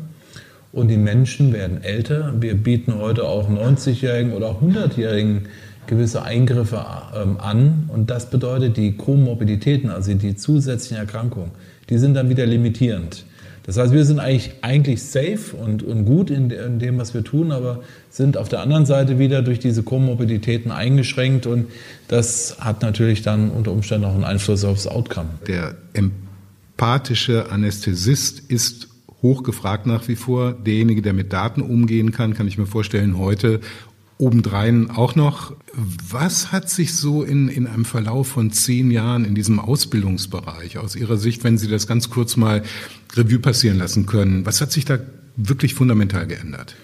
und 0.72 0.90
die 0.90 0.98
Menschen 0.98 1.54
werden 1.54 1.84
älter. 1.84 2.34
Wir 2.40 2.56
bieten 2.56 2.96
heute 3.00 3.24
auch 3.24 3.50
90-Jährigen 3.50 4.34
oder 4.34 4.52
100-Jährigen 4.62 5.48
gewisse 5.90 6.24
Eingriffe 6.24 6.86
ähm, 7.16 7.38
an 7.40 7.90
und 7.90 8.10
das 8.10 8.30
bedeutet, 8.30 8.78
die 8.78 8.94
Komorbiditäten, 8.94 9.90
also 9.90 10.14
die 10.14 10.36
zusätzlichen 10.36 10.98
Erkrankungen, 10.98 11.52
die 11.90 11.98
sind 11.98 12.14
dann 12.14 12.30
wieder 12.30 12.46
limitierend. 12.46 13.26
Das 13.64 13.78
heißt, 13.78 13.92
wir 13.92 14.06
sind 14.06 14.20
eigentlich, 14.20 14.54
eigentlich 14.62 15.04
safe 15.04 15.56
und, 15.56 15.84
und 15.84 16.06
gut 16.06 16.30
in, 16.32 16.50
in, 16.50 16.80
dem, 16.80 16.98
was 16.98 17.14
wir 17.14 17.24
tun, 17.24 17.52
aber 17.52 17.82
sind 18.10 18.38
auf 18.38 18.50
der 18.50 18.62
anderen 18.62 18.86
Seite 18.86 19.20
wieder 19.20 19.42
durch 19.42 19.60
diese 19.60 19.84
Komorbiditäten 19.84 20.72
eingeschränkt 20.72 21.46
und 21.46 21.68
das 22.08 22.58
hat 22.60 22.82
natürlich 22.82 23.22
dann 23.22 23.52
unter 23.52 23.72
Umständen 23.72 24.06
auch 24.06 24.16
einen 24.16 24.24
Einfluss 24.24 24.64
aufs 24.64 24.88
Outcome. 24.88 25.30
Der 25.48 25.76
empathische 25.94 27.52
Anästhesist 27.52 28.40
ist 28.40 28.88
hochgefragt 29.22 29.86
nach 29.86 30.08
wie 30.08 30.16
vor. 30.16 30.54
Derjenige, 30.54 31.02
der 31.02 31.14
mit 31.14 31.34
Daten 31.34 31.62
umgehen 31.62 32.12
kann, 32.12 32.34
kann 32.34 32.48
ich 32.48 32.58
mir 32.58 32.66
vorstellen, 32.66 33.18
heute 33.18 33.60
obendrein 34.20 34.92
auch 34.92 35.16
noch. 35.16 35.56
Was 35.74 36.52
hat 36.52 36.70
sich 36.70 36.94
so 36.94 37.24
in, 37.24 37.48
in 37.48 37.66
einem 37.66 37.86
Verlauf 37.86 38.28
von 38.28 38.52
zehn 38.52 38.92
Jahren 38.92 39.26
in 39.26 39.34
diesem 39.34 39.60
Ausbildungsbereich 39.60 40.78
aus 40.78 40.96
Ihrer 40.96 41.18
Sicht, 41.18 41.44
wenn 41.44 41.58
Sie 41.58 41.70
das 41.70 41.88
ganz 41.88 42.10
kurz 42.10 42.36
mal 42.36 42.62
Revue 43.16 43.40
passieren 43.40 43.78
lassen 43.80 44.06
können, 44.06 44.46
was 44.46 44.62
hat 44.62 44.72
sich 44.72 44.86
da 44.86 45.00
wirklich 45.38 45.74
fundamental 45.74 46.28
geändert? 46.28 46.76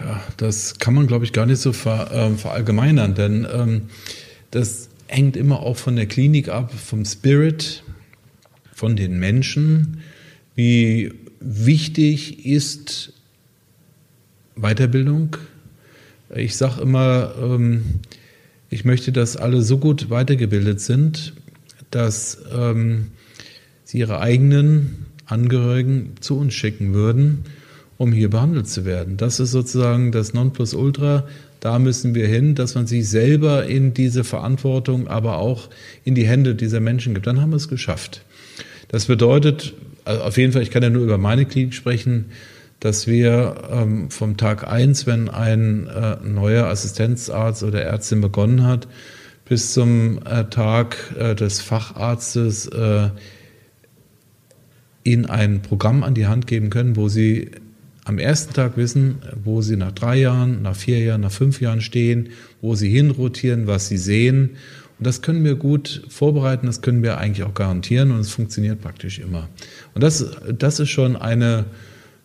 Ja, 0.00 0.22
das 0.38 0.78
kann 0.78 0.94
man, 0.94 1.06
glaube 1.06 1.24
ich, 1.24 1.32
gar 1.32 1.44
nicht 1.44 1.60
so 1.60 1.72
ver, 1.72 2.10
äh, 2.12 2.30
verallgemeinern, 2.36 3.14
denn 3.14 3.46
ähm, 3.52 3.82
das 4.50 4.88
hängt 5.06 5.36
immer 5.36 5.60
auch 5.60 5.76
von 5.76 5.96
der 5.96 6.06
Klinik 6.06 6.48
ab, 6.48 6.72
vom 6.72 7.04
Spirit, 7.04 7.82
von 8.72 8.96
den 8.96 9.18
Menschen. 9.18 9.98
Wie 10.54 11.12
wichtig 11.40 12.46
ist 12.46 13.12
Weiterbildung, 14.56 15.36
ich 16.34 16.56
sage 16.56 16.82
immer, 16.82 17.34
ähm, 17.40 18.00
ich 18.70 18.84
möchte, 18.84 19.12
dass 19.12 19.36
alle 19.36 19.62
so 19.62 19.78
gut 19.78 20.10
weitergebildet 20.10 20.80
sind, 20.80 21.32
dass 21.90 22.38
ähm, 22.52 23.08
sie 23.84 23.98
ihre 23.98 24.20
eigenen 24.20 25.06
Angehörigen 25.26 26.14
zu 26.20 26.38
uns 26.38 26.54
schicken 26.54 26.92
würden, 26.92 27.44
um 27.96 28.12
hier 28.12 28.30
behandelt 28.30 28.68
zu 28.68 28.84
werden. 28.84 29.16
Das 29.16 29.40
ist 29.40 29.50
sozusagen 29.50 30.12
das 30.12 30.34
Nonplusultra. 30.34 31.26
Da 31.60 31.78
müssen 31.78 32.14
wir 32.14 32.28
hin, 32.28 32.54
dass 32.54 32.74
man 32.74 32.86
sich 32.86 33.08
selber 33.08 33.66
in 33.66 33.94
diese 33.94 34.22
Verantwortung, 34.22 35.08
aber 35.08 35.38
auch 35.38 35.68
in 36.04 36.14
die 36.14 36.26
Hände 36.26 36.54
dieser 36.54 36.80
Menschen 36.80 37.14
gibt. 37.14 37.26
Dann 37.26 37.40
haben 37.40 37.50
wir 37.50 37.56
es 37.56 37.68
geschafft. 37.68 38.22
Das 38.88 39.06
bedeutet, 39.06 39.74
also 40.04 40.22
auf 40.22 40.36
jeden 40.36 40.52
Fall, 40.52 40.62
ich 40.62 40.70
kann 40.70 40.82
ja 40.82 40.90
nur 40.90 41.02
über 41.02 41.18
meine 41.18 41.46
Klinik 41.46 41.74
sprechen, 41.74 42.26
dass 42.80 43.06
wir 43.06 43.56
ähm, 43.70 44.10
vom 44.10 44.36
Tag 44.36 44.66
eins, 44.70 45.06
wenn 45.06 45.28
ein 45.28 45.86
äh, 45.88 46.16
neuer 46.22 46.66
Assistenzarzt 46.66 47.62
oder 47.62 47.82
Ärztin 47.82 48.20
begonnen 48.20 48.64
hat, 48.64 48.88
bis 49.48 49.72
zum 49.72 50.20
äh, 50.24 50.44
Tag 50.44 51.14
äh, 51.18 51.34
des 51.34 51.60
Facharztes 51.60 52.66
äh, 52.68 53.08
ihnen 55.04 55.26
ein 55.26 55.62
Programm 55.62 56.02
an 56.02 56.14
die 56.14 56.26
Hand 56.26 56.46
geben 56.46 56.70
können, 56.70 56.96
wo 56.96 57.08
sie 57.08 57.50
am 58.04 58.18
ersten 58.18 58.54
Tag 58.54 58.76
wissen, 58.76 59.16
wo 59.44 59.60
sie 59.60 59.76
nach 59.76 59.92
drei 59.92 60.16
Jahren, 60.16 60.62
nach 60.62 60.76
vier 60.76 61.00
Jahren, 61.00 61.22
nach 61.22 61.32
fünf 61.32 61.60
Jahren 61.60 61.80
stehen, 61.80 62.30
wo 62.60 62.74
sie 62.74 62.88
hinrotieren, 62.88 63.66
was 63.66 63.88
sie 63.88 63.98
sehen. 63.98 64.56
Und 64.98 65.06
das 65.06 65.22
können 65.22 65.44
wir 65.44 65.56
gut 65.56 66.02
vorbereiten, 66.08 66.66
das 66.66 66.80
können 66.80 67.02
wir 67.02 67.18
eigentlich 67.18 67.46
auch 67.46 67.54
garantieren 67.54 68.10
und 68.10 68.20
es 68.20 68.30
funktioniert 68.30 68.80
praktisch 68.80 69.18
immer. 69.18 69.48
Und 69.94 70.02
das, 70.02 70.24
das 70.58 70.80
ist 70.80 70.90
schon 70.90 71.16
eine, 71.16 71.66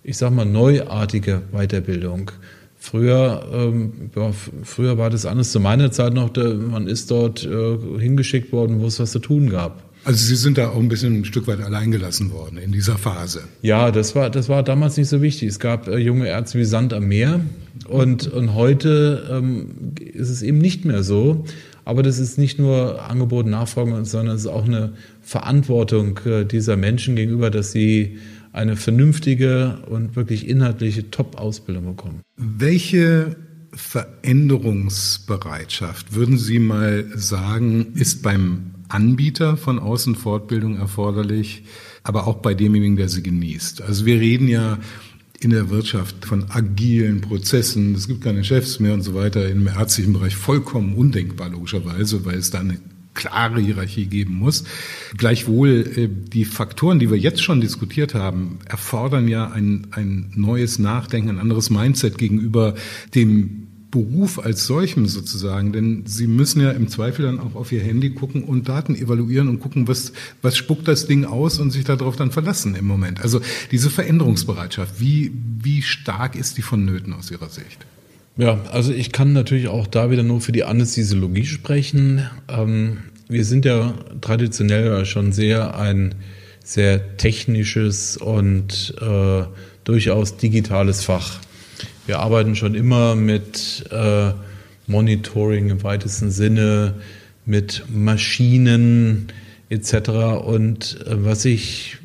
ich 0.04 0.18
sag 0.18 0.32
mal, 0.32 0.46
neuartige 0.46 1.44
Weiterbildung. 1.52 2.32
Früher, 2.78 3.48
ähm, 3.54 4.12
ja, 4.16 4.32
früher 4.64 4.98
war 4.98 5.10
das 5.10 5.26
anders 5.26 5.52
zu 5.52 5.62
meiner 5.62 5.92
Zeit 5.92 6.14
noch, 6.14 6.30
da, 6.30 6.54
man 6.54 6.88
ist 6.88 7.10
dort 7.12 7.46
äh, 7.46 7.78
hingeschickt 8.00 8.52
worden, 8.52 8.82
wo 8.82 8.88
es 8.88 9.00
was 9.00 9.12
zu 9.12 9.20
tun 9.20 9.50
gab. 9.50 9.82
Also 10.06 10.26
Sie 10.26 10.36
sind 10.36 10.58
da 10.58 10.70
auch 10.70 10.80
ein 10.80 10.90
bisschen 10.90 11.22
ein 11.22 11.26
Stück 11.26 11.48
weit 11.48 11.62
alleingelassen 11.62 12.32
worden 12.32 12.58
in 12.58 12.74
dieser 12.74 12.98
Phase. 12.98 13.44
Ja, 13.62 13.90
das 13.90 14.16
war, 14.16 14.30
das 14.30 14.50
war 14.50 14.62
damals 14.62 14.98
nicht 14.98 15.08
so 15.08 15.22
wichtig. 15.22 15.48
Es 15.48 15.60
gab 15.60 15.88
äh, 15.88 15.98
junge 15.98 16.28
Ärzte 16.28 16.60
wie 16.60 16.66
Sand 16.66 16.92
am 16.94 17.08
Meer 17.08 17.40
und, 17.88 18.28
und 18.28 18.54
heute 18.54 19.30
ähm, 19.32 19.70
ist 20.14 20.30
es 20.30 20.42
eben 20.42 20.58
nicht 20.58 20.84
mehr 20.84 21.04
so. 21.04 21.46
Aber 21.86 22.04
das 22.04 22.20
ist 22.20 22.38
nicht 22.38 22.60
nur 22.60 23.02
Angebot, 23.10 23.46
Nachfrage, 23.46 24.04
sondern 24.04 24.36
es 24.36 24.42
ist 24.42 24.48
auch 24.48 24.66
eine 24.66 24.94
Verantwortung 25.22 26.20
äh, 26.26 26.44
dieser 26.44 26.76
Menschen 26.76 27.16
gegenüber, 27.16 27.50
dass 27.50 27.72
sie 27.72 28.18
eine 28.54 28.78
vernünftige 28.78 29.80
und 29.90 30.16
wirklich 30.16 30.48
inhaltliche 30.48 31.12
Top-Ausbildung 31.12 31.96
bekommen. 31.96 32.22
Welche 32.38 33.36
Veränderungsbereitschaft, 33.74 36.16
würden 36.16 36.38
Sie 36.38 36.60
mal 36.60 37.06
sagen, 37.16 37.94
ist 37.96 38.22
beim 38.22 38.76
Anbieter 38.88 39.58
von 39.58 39.80
Außenfortbildung 39.80 40.78
erforderlich, 40.78 41.64
aber 42.04 42.28
auch 42.28 42.36
bei 42.36 42.54
demjenigen, 42.54 42.96
der 42.96 43.10
sie 43.10 43.24
genießt. 43.24 43.82
Also 43.82 44.06
wir 44.06 44.20
reden 44.20 44.48
ja 44.48 44.78
in 45.40 45.50
der 45.50 45.72
Wirtschaft 45.72 46.26
von 46.26 46.52
agilen 46.52 47.22
Prozessen, 47.22 47.96
es 47.96 48.08
gibt 48.08 48.24
keine 48.24 48.44
Chefs 48.44 48.80
mehr 48.80 48.94
und 48.94 49.02
so 49.02 49.16
weiter, 49.16 49.50
im 49.50 49.66
ärztlichen 49.68 50.14
Bereich 50.14 50.36
vollkommen 50.36 50.94
undenkbar 50.96 51.50
logischerweise, 51.50 52.24
weil 52.24 52.38
es 52.38 52.52
da 52.52 52.60
eine 52.60 52.78
klare 53.14 53.60
Hierarchie 53.60 54.06
geben 54.06 54.36
muss. 54.36 54.64
Gleichwohl, 55.18 55.88
äh, 55.96 56.10
die 56.10 56.46
Faktoren, 56.46 57.00
die 57.00 57.10
wir 57.10 57.18
jetzt 57.18 57.44
schon 57.44 57.62
diskutiert 57.62 58.14
haben, 58.14 58.60
erfordern 58.66 59.28
ja 59.28 59.52
ein, 59.52 59.88
ein 59.92 60.32
neues 60.36 60.80
Nachdenken, 60.80 61.30
ein 61.30 61.40
anderes 61.40 61.70
Mindset 61.70 62.18
gegenüber 62.18 62.76
dem 63.16 63.64
Beruf 63.94 64.40
als 64.40 64.66
solchem 64.66 65.06
sozusagen, 65.06 65.72
denn 65.72 66.04
Sie 66.08 66.26
müssen 66.26 66.60
ja 66.60 66.72
im 66.72 66.88
Zweifel 66.88 67.26
dann 67.26 67.40
auch 67.40 67.54
auf 67.54 67.72
Ihr 67.72 67.84
Handy 67.84 68.10
gucken 68.10 68.44
und 68.44 68.68
Daten 68.68 68.96
evaluieren 68.96 69.48
und 69.48 69.60
gucken, 69.60 69.88
was, 69.88 70.14
was 70.42 70.58
spuckt 70.58 70.88
das 70.88 71.06
Ding 71.06 71.26
aus 71.26 71.60
und 71.60 71.70
sich 71.70 71.84
darauf 71.84 72.16
dann 72.16 72.32
verlassen 72.32 72.74
im 72.74 72.86
Moment. 72.86 73.22
Also 73.22 73.40
diese 73.72 73.92
Veränderungsbereitschaft, 73.92 75.00
wie, 75.00 75.32
wie 75.62 75.84
stark 75.84 76.36
ist 76.36 76.58
die 76.58 76.64
vonnöten 76.64 77.14
aus 77.14 77.30
Ihrer 77.30 77.50
Sicht? 77.50 77.86
Ja, 78.36 78.60
also 78.72 78.92
ich 78.92 79.12
kann 79.12 79.34
natürlich 79.34 79.68
auch 79.68 79.86
da 79.86 80.10
wieder 80.10 80.24
nur 80.24 80.42
für 80.42 80.52
die 80.52 80.64
Anästhesiologie 80.64 81.46
sprechen. 81.46 82.28
Ähm, 82.50 82.98
wir 83.30 83.46
sind 83.46 83.66
ja 83.66 83.94
traditionell 84.22 85.06
schon 85.06 85.32
sehr 85.32 85.78
ein 85.78 86.16
sehr 86.64 87.18
technisches 87.18 88.18
und 88.18 88.96
äh, 89.02 89.44
durchaus 89.84 90.38
digitales 90.38 91.04
Fach. 91.04 91.40
Wir 92.08 92.20
arbeiten 92.20 92.56
schon 92.56 92.74
immer 92.74 93.16
mit 93.16 93.86
äh, 93.92 94.32
Monitoring 94.88 95.70
im 95.70 95.84
weitesten 95.84 96.32
Sinne, 96.32 96.96
mit 97.46 97.84
Maschinen 97.90 99.28
etc. 99.70 100.10
Und 100.44 101.06
äh, 101.06 101.24
was 101.24 101.44
sich 101.44 101.98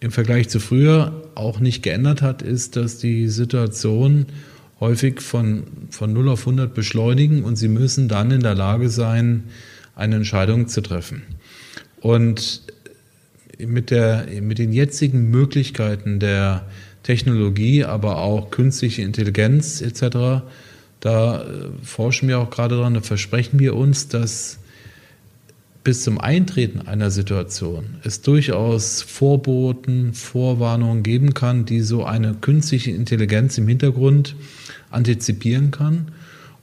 im 0.00 0.10
Vergleich 0.10 0.48
zu 0.48 0.60
früher 0.60 1.12
auch 1.34 1.58
nicht 1.58 1.82
geändert 1.82 2.22
hat, 2.22 2.42
ist, 2.42 2.76
dass 2.76 2.98
die 2.98 3.28
Situation 3.28 4.26
häufig 4.82 5.20
von, 5.20 5.62
von 5.90 6.12
0 6.12 6.30
auf 6.30 6.40
100 6.40 6.74
beschleunigen 6.74 7.44
und 7.44 7.54
sie 7.54 7.68
müssen 7.68 8.08
dann 8.08 8.32
in 8.32 8.40
der 8.40 8.56
Lage 8.56 8.88
sein, 8.88 9.44
eine 9.94 10.16
Entscheidung 10.16 10.66
zu 10.66 10.80
treffen. 10.80 11.22
Und 12.00 12.62
mit, 13.64 13.92
der, 13.92 14.26
mit 14.40 14.58
den 14.58 14.72
jetzigen 14.72 15.30
Möglichkeiten 15.30 16.18
der 16.18 16.66
Technologie, 17.04 17.84
aber 17.84 18.18
auch 18.18 18.50
künstliche 18.50 19.02
Intelligenz 19.02 19.82
etc. 19.82 20.42
Da 20.98 21.42
äh, 21.42 21.44
forschen 21.84 22.26
wir 22.28 22.40
auch 22.40 22.50
gerade 22.50 22.76
dran, 22.76 22.94
da 22.94 23.02
versprechen 23.02 23.60
wir 23.60 23.76
uns, 23.76 24.08
dass 24.08 24.58
bis 25.84 26.02
zum 26.02 26.20
Eintreten 26.20 26.80
einer 26.80 27.12
Situation 27.12 27.98
es 28.02 28.20
durchaus 28.20 29.02
Vorboten, 29.02 30.12
Vorwarnungen 30.12 31.04
geben 31.04 31.34
kann, 31.34 31.66
die 31.66 31.82
so 31.82 32.04
eine 32.04 32.34
künstliche 32.34 32.90
Intelligenz 32.90 33.58
im 33.58 33.68
Hintergrund 33.68 34.34
antizipieren 34.92 35.70
kann 35.70 36.12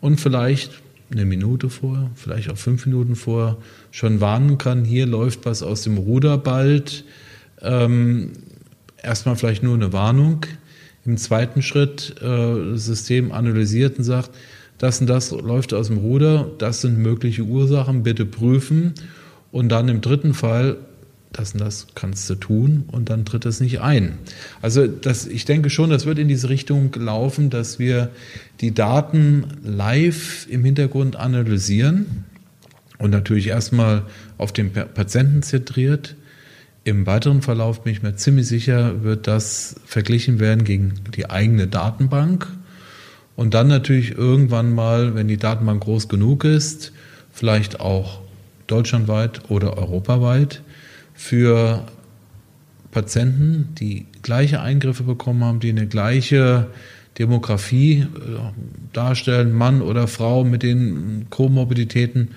und 0.02 0.20
vielleicht 0.20 0.82
eine 1.12 1.26
Minute 1.26 1.70
vor, 1.70 2.12
vielleicht 2.16 2.50
auch 2.50 2.58
fünf 2.58 2.86
Minuten 2.86 3.16
vor 3.16 3.58
schon 3.92 4.22
warnen 4.22 4.58
kann, 4.58 4.86
hier 4.86 5.06
läuft 5.06 5.46
was 5.46 5.64
aus 5.64 5.82
dem 5.82 5.98
Ruder 5.98 6.38
bald. 6.38 7.04
Ähm, 7.62 8.32
erstmal 9.02 9.36
vielleicht 9.36 9.64
nur 9.64 9.74
eine 9.74 9.92
Warnung. 9.92 10.46
Im 11.06 11.18
zweiten 11.18 11.62
Schritt 11.62 12.16
äh, 12.22 12.72
das 12.72 12.86
System 12.86 13.32
analysiert 13.32 13.98
und 13.98 14.04
sagt, 14.04 14.32
das 14.78 15.02
und 15.02 15.08
das 15.08 15.32
läuft 15.32 15.74
aus 15.74 15.88
dem 15.88 15.98
Ruder, 15.98 16.50
das 16.58 16.82
sind 16.82 16.98
mögliche 17.00 17.44
Ursachen, 17.44 18.04
bitte 18.04 18.26
prüfen. 18.26 18.94
Und 19.52 19.70
dann 19.70 19.90
im 19.90 20.02
dritten 20.02 20.34
Fall, 20.34 20.78
das 21.32 21.54
und 21.54 21.62
das 21.62 21.88
kannst 21.96 22.30
du 22.30 22.36
tun 22.36 22.86
und 22.92 23.10
dann 23.10 23.26
tritt 23.26 23.46
es 23.46 23.60
nicht 23.60 23.82
ein. 23.82 24.18
Also 24.62 24.88
das, 24.88 25.28
ich 25.28 25.46
denke 25.46 25.70
schon, 25.70 25.90
das 25.90 26.06
wird 26.06 26.20
in 26.20 26.28
diese 26.28 26.50
Richtung 26.50 26.92
laufen, 26.96 27.50
dass 27.50 27.80
wir 27.80 28.10
die 28.62 28.74
Daten 28.74 29.46
live 29.64 30.48
im 30.50 30.66
Hintergrund 30.66 31.16
analysieren 31.16 32.26
und 32.98 33.12
natürlich 33.12 33.48
erstmal 33.48 34.04
auf 34.38 34.52
den 34.52 34.72
Patienten 34.72 35.44
zentriert 35.44 36.16
im 36.90 37.06
weiteren 37.06 37.42
Verlauf 37.42 37.84
bin 37.84 37.94
ich 37.94 38.02
mir 38.02 38.16
ziemlich 38.16 38.48
sicher, 38.48 39.04
wird 39.04 39.28
das 39.28 39.76
verglichen 39.86 40.40
werden 40.40 40.64
gegen 40.64 40.94
die 41.16 41.30
eigene 41.30 41.68
Datenbank. 41.68 42.48
Und 43.36 43.54
dann 43.54 43.68
natürlich 43.68 44.18
irgendwann 44.18 44.74
mal, 44.74 45.14
wenn 45.14 45.28
die 45.28 45.38
Datenbank 45.38 45.84
groß 45.84 46.10
genug 46.10 46.44
ist, 46.46 46.92
vielleicht 47.32 47.80
auch 47.80 48.22
deutschlandweit 48.68 49.50
oder 49.50 49.78
europaweit 49.78 50.62
für 51.20 51.86
Patienten, 52.92 53.76
die 53.78 54.06
gleiche 54.22 54.62
Eingriffe 54.62 55.04
bekommen 55.04 55.44
haben, 55.44 55.60
die 55.60 55.70
eine 55.70 55.86
gleiche 55.86 56.68
Demografie 57.20 58.00
äh, 58.00 58.06
darstellen, 58.94 59.52
Mann 59.52 59.82
oder 59.82 60.08
Frau 60.08 60.46
mit 60.46 60.64
den 60.64 61.28
Komorbiditäten, 61.30 62.30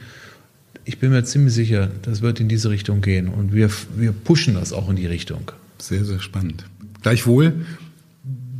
ich 0.84 0.98
bin 0.98 1.10
mir 1.10 1.22
ziemlich 1.22 1.54
sicher, 1.54 1.90
das 2.02 2.22
wird 2.22 2.40
in 2.40 2.48
diese 2.48 2.70
Richtung 2.70 3.02
gehen 3.02 3.28
und 3.28 3.54
wir, 3.54 3.70
wir 3.96 4.10
pushen 4.10 4.54
das 4.54 4.72
auch 4.72 4.90
in 4.90 4.96
die 4.96 5.06
Richtung. 5.06 5.52
Sehr, 5.78 6.04
sehr 6.04 6.18
spannend. 6.18 6.64
Gleichwohl, 7.02 7.64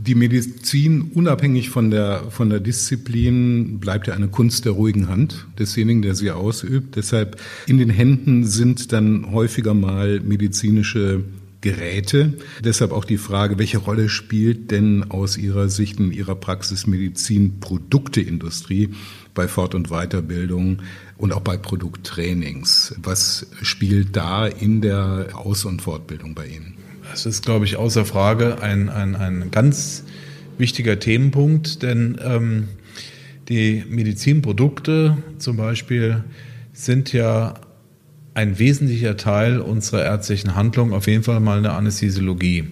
die 0.07 0.15
Medizin, 0.17 1.13
unabhängig 1.15 1.71
von 1.71 1.91
der, 1.91 2.25
von 2.31 2.51
der 2.51 2.61
Disziplin, 2.61 3.79
bleibt 3.79 4.09
ja 4.09 4.15
eine 4.15 4.29
Kunst 4.29 4.65
der 4.65 4.73
ruhigen 4.73 5.09
Hand 5.09 5.47
desjenigen, 5.59 6.03
der 6.03 6.17
sie 6.17 6.33
ausübt. 6.33 6.97
Deshalb 6.97 7.41
in 7.67 7.79
den 7.79 7.91
Händen 7.91 8.45
sind 8.45 8.93
dann 8.93 9.31
häufiger 9.31 9.75
mal 9.75 10.21
medizinische 10.21 11.23
Geräte. 11.61 12.35
Deshalb 12.65 12.91
auch 12.91 13.05
die 13.05 13.19
Frage, 13.19 13.59
welche 13.59 13.79
Rolle 13.79 14.09
spielt 14.09 14.73
denn 14.73 15.09
aus 15.11 15.39
Ihrer 15.39 15.69
Sicht 15.69 16.01
in 16.01 16.11
Ihrer 16.11 16.35
Praxis 16.35 16.89
Medizin-Produkteindustrie 16.89 18.89
bei 19.35 19.47
Fort- 19.47 19.77
und 19.77 19.91
Weiterbildung 19.91 20.79
und 21.17 21.33
auch 21.33 21.43
bei 21.43 21.57
Produkttrainings? 21.57 22.97
Was 23.01 23.47
spielt 23.63 24.17
da 24.17 24.49
in 24.49 24.81
der 24.81 25.29
Aus- 25.35 25.65
und 25.65 25.83
Fortbildung 25.83 26.35
bei 26.35 26.49
Ihnen? 26.49 26.82
Das 27.13 27.27
ist, 27.27 27.45
glaube 27.45 27.67
ich, 27.67 27.77
außer 27.77 28.07
Frage 28.07 28.63
ein, 28.63 28.89
ein, 28.89 29.17
ein 29.17 29.51
ganz 29.51 30.05
wichtiger 30.57 30.99
Themenpunkt, 30.99 31.83
denn 31.83 32.19
ähm, 32.25 32.69
die 33.51 33.85
Medizinprodukte 33.87 35.19
zum 35.37 35.59
Beispiel 35.59 36.25
sind 36.73 37.13
ja 37.13 37.53
ein 38.33 38.59
wesentlicher 38.59 39.19
Teil 39.19 39.61
unserer 39.61 40.07
ärztlichen 40.07 40.55
Handlung, 40.55 40.95
auf 40.95 41.07
jeden 41.07 41.23
Fall 41.23 41.41
mal 41.41 41.59
eine 41.59 41.73
Anästhesiologie. 41.73 42.65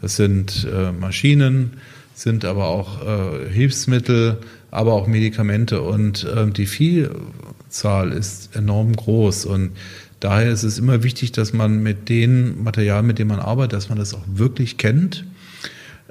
Das 0.00 0.14
sind 0.14 0.68
äh, 0.72 0.92
Maschinen, 0.92 1.72
sind 2.14 2.44
aber 2.44 2.68
auch 2.68 3.04
äh, 3.04 3.50
Hilfsmittel, 3.50 4.38
aber 4.70 4.92
auch 4.92 5.08
Medikamente 5.08 5.82
und 5.82 6.22
äh, 6.22 6.48
die 6.48 6.66
Vielzahl 6.66 8.12
ist 8.12 8.54
enorm 8.54 8.94
groß 8.94 9.46
und 9.46 9.72
daher 10.20 10.50
ist 10.50 10.62
es 10.62 10.78
immer 10.78 11.02
wichtig, 11.02 11.32
dass 11.32 11.52
man 11.52 11.82
mit 11.82 12.08
den 12.08 12.62
Materialien, 12.62 13.06
mit 13.06 13.18
denen 13.18 13.30
man 13.30 13.40
arbeitet, 13.40 13.72
dass 13.72 13.88
man 13.88 13.98
das 13.98 14.14
auch 14.14 14.24
wirklich 14.26 14.76
kennt, 14.76 15.24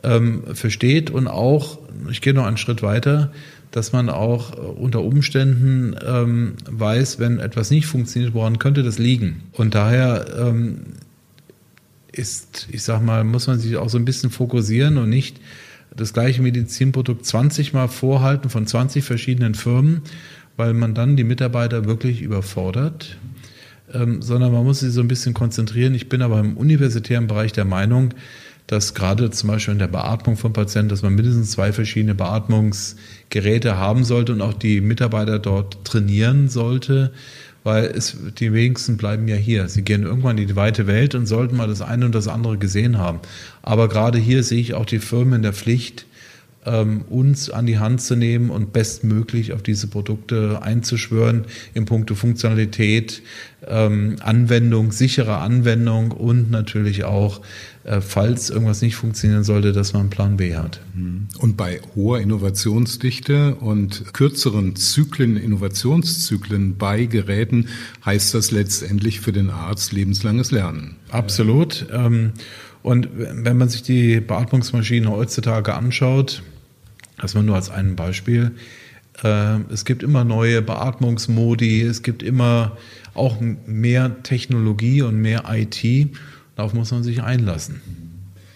ähm, 0.04 0.44
versteht 0.54 1.10
und 1.10 1.28
auch, 1.28 1.80
ich 2.10 2.22
gehe 2.22 2.34
noch 2.34 2.46
einen 2.46 2.58
Schritt 2.58 2.82
weiter, 2.82 3.32
dass 3.72 3.94
man 3.94 4.10
auch 4.10 4.54
äh, 4.54 4.62
unter 4.62 5.04
Umständen 5.04 5.96
ähm, 6.06 6.54
weiß, 6.70 7.20
wenn 7.20 7.40
etwas 7.40 7.72
nicht 7.72 7.86
funktioniert, 7.86 8.34
woran 8.34 8.60
könnte 8.60 8.84
das 8.84 8.98
liegen? 8.98 9.44
Und 9.54 9.76
daher 9.76 10.26
ähm, 10.40 10.82
ist, 12.12 12.68
ich 12.72 12.84
sag 12.84 13.04
mal, 13.04 13.24
muss 13.24 13.48
man 13.48 13.60
sich 13.60 13.78
auch 13.78 13.90
so 13.90 13.98
ein 13.98 14.06
bisschen 14.06 14.32
fokussieren 14.32 14.98
und 14.98 15.10
nicht 15.10 15.40
das 15.96 16.14
gleiche 16.14 16.42
Medizinprodukt 16.42 17.26
20 17.26 17.74
Mal 17.74 17.88
vorhalten 17.88 18.50
von 18.50 18.66
20 18.66 19.04
verschiedenen 19.04 19.56
Firmen, 19.56 20.02
weil 20.58 20.74
man 20.74 20.94
dann 20.94 21.16
die 21.16 21.24
Mitarbeiter 21.24 21.86
wirklich 21.86 22.22
überfordert, 22.22 23.18
ähm, 23.94 24.22
sondern 24.22 24.52
man 24.52 24.64
muss 24.64 24.80
sich 24.80 24.92
so 24.94 25.02
ein 25.02 25.08
bisschen 25.08 25.34
konzentrieren. 25.34 25.96
Ich 25.96 26.10
bin 26.10 26.22
aber 26.22 26.40
im 26.40 26.58
universitären 26.58 27.28
Bereich 27.28 27.52
der 27.52 27.66
Meinung, 27.66 28.14
dass 28.68 28.94
gerade 28.94 29.32
zum 29.32 29.50
Beispiel 29.50 29.72
in 29.72 29.80
der 29.80 29.88
Beatmung 29.88 30.38
von 30.38 30.54
Patienten, 30.54 30.90
dass 30.90 31.02
man 31.02 31.16
mindestens 31.16 31.52
zwei 31.52 31.74
verschiedene 31.74 32.14
Beatmungsgeräte 32.14 33.78
haben 33.78 34.04
sollte 34.04 34.32
und 34.32 34.42
auch 34.42 34.54
die 34.54 34.80
Mitarbeiter 34.80 35.40
dort 35.40 35.84
trainieren 35.86 36.50
sollte, 36.50 37.12
weil 37.64 37.86
es, 37.86 38.16
die 38.38 38.54
wenigsten 38.54 38.98
bleiben 38.98 39.28
ja 39.28 39.36
hier. 39.36 39.68
Sie 39.70 39.82
gehen 39.82 40.04
irgendwann 40.04 40.38
in 40.38 40.48
die 40.48 40.56
weite 40.56 40.86
Welt 40.86 41.16
und 41.16 41.26
sollten 41.26 41.58
mal 41.58 41.68
das 41.68 41.82
eine 41.82 42.06
und 42.06 42.14
das 42.14 42.28
andere 42.28 42.60
gesehen 42.60 43.00
haben. 43.00 43.20
Aber 43.64 43.88
gerade 43.88 44.20
hier 44.20 44.44
sehe 44.44 44.62
ich 44.62 44.76
auch 44.76 44.86
die 44.86 45.00
Firmen 45.00 45.34
in 45.34 45.42
der 45.42 45.54
Pflicht, 45.54 46.06
ähm, 46.66 47.02
uns 47.10 47.50
an 47.50 47.66
die 47.66 47.80
Hand 47.80 48.02
zu 48.02 48.16
nehmen 48.16 48.50
und 48.50 48.74
bestmöglich 48.74 49.54
auf 49.54 49.64
diese 49.64 49.88
Produkte 49.88 50.62
einzuschwören 50.62 51.46
in 51.74 51.86
puncto 51.86 52.16
Funktionalität, 52.16 53.22
ähm, 53.68 54.18
Anwendung, 54.20 54.92
sichere 54.92 55.38
Anwendung 55.38 56.12
und 56.12 56.52
natürlich 56.52 57.06
auch, 57.06 57.42
äh, 57.86 58.02
falls 58.02 58.50
irgendwas 58.50 58.82
nicht 58.82 58.96
funktionieren 58.96 59.44
sollte, 59.44 59.72
dass 59.72 59.94
man 59.94 60.02
einen 60.02 60.10
Plan 60.10 60.38
B 60.38 60.56
hat. 60.56 60.82
Mhm. 60.96 61.28
Und 61.38 61.56
bei 61.56 61.80
hoher 61.96 62.20
Innovationsdichte 62.20 63.56
und 63.56 64.14
kürzeren 64.14 64.76
Zyklen, 64.76 65.38
Innovationszyklen 65.38 66.78
bei 66.78 67.06
Geräten 67.06 67.68
heißt 68.06 68.34
das 68.34 68.52
letztendlich 68.52 69.22
für 69.22 69.32
den 69.32 69.50
Arzt 69.50 69.94
lebenslanges 69.94 70.52
Lernen. 70.52 70.98
Absolut. 71.10 71.88
Ähm, 71.92 72.34
und 72.82 73.10
wenn 73.14 73.58
man 73.58 73.70
sich 73.70 73.84
die 73.84 74.20
Beatmungsmaschine 74.20 75.10
heutzutage 75.10 75.74
anschaut, 75.74 76.44
das 77.18 77.36
war 77.36 77.44
nur 77.44 77.56
als 77.56 77.70
ein 77.70 77.96
Beispiel, 77.96 78.52
äh, 79.24 79.60
es 79.72 79.86
gibt 79.86 80.04
immer 80.04 80.24
neue 80.24 80.62
Beatmungsmodi, 80.62 81.82
es 81.82 82.04
gibt 82.04 82.24
immer 82.24 82.78
auch 83.14 83.38
mehr 83.66 84.24
Technologie 84.24 85.02
und 85.02 85.22
mehr 85.22 85.44
IT. 85.50 86.16
Darauf 86.56 86.74
muss 86.74 86.92
man 86.92 87.04
sich 87.04 87.22
einlassen. 87.22 87.82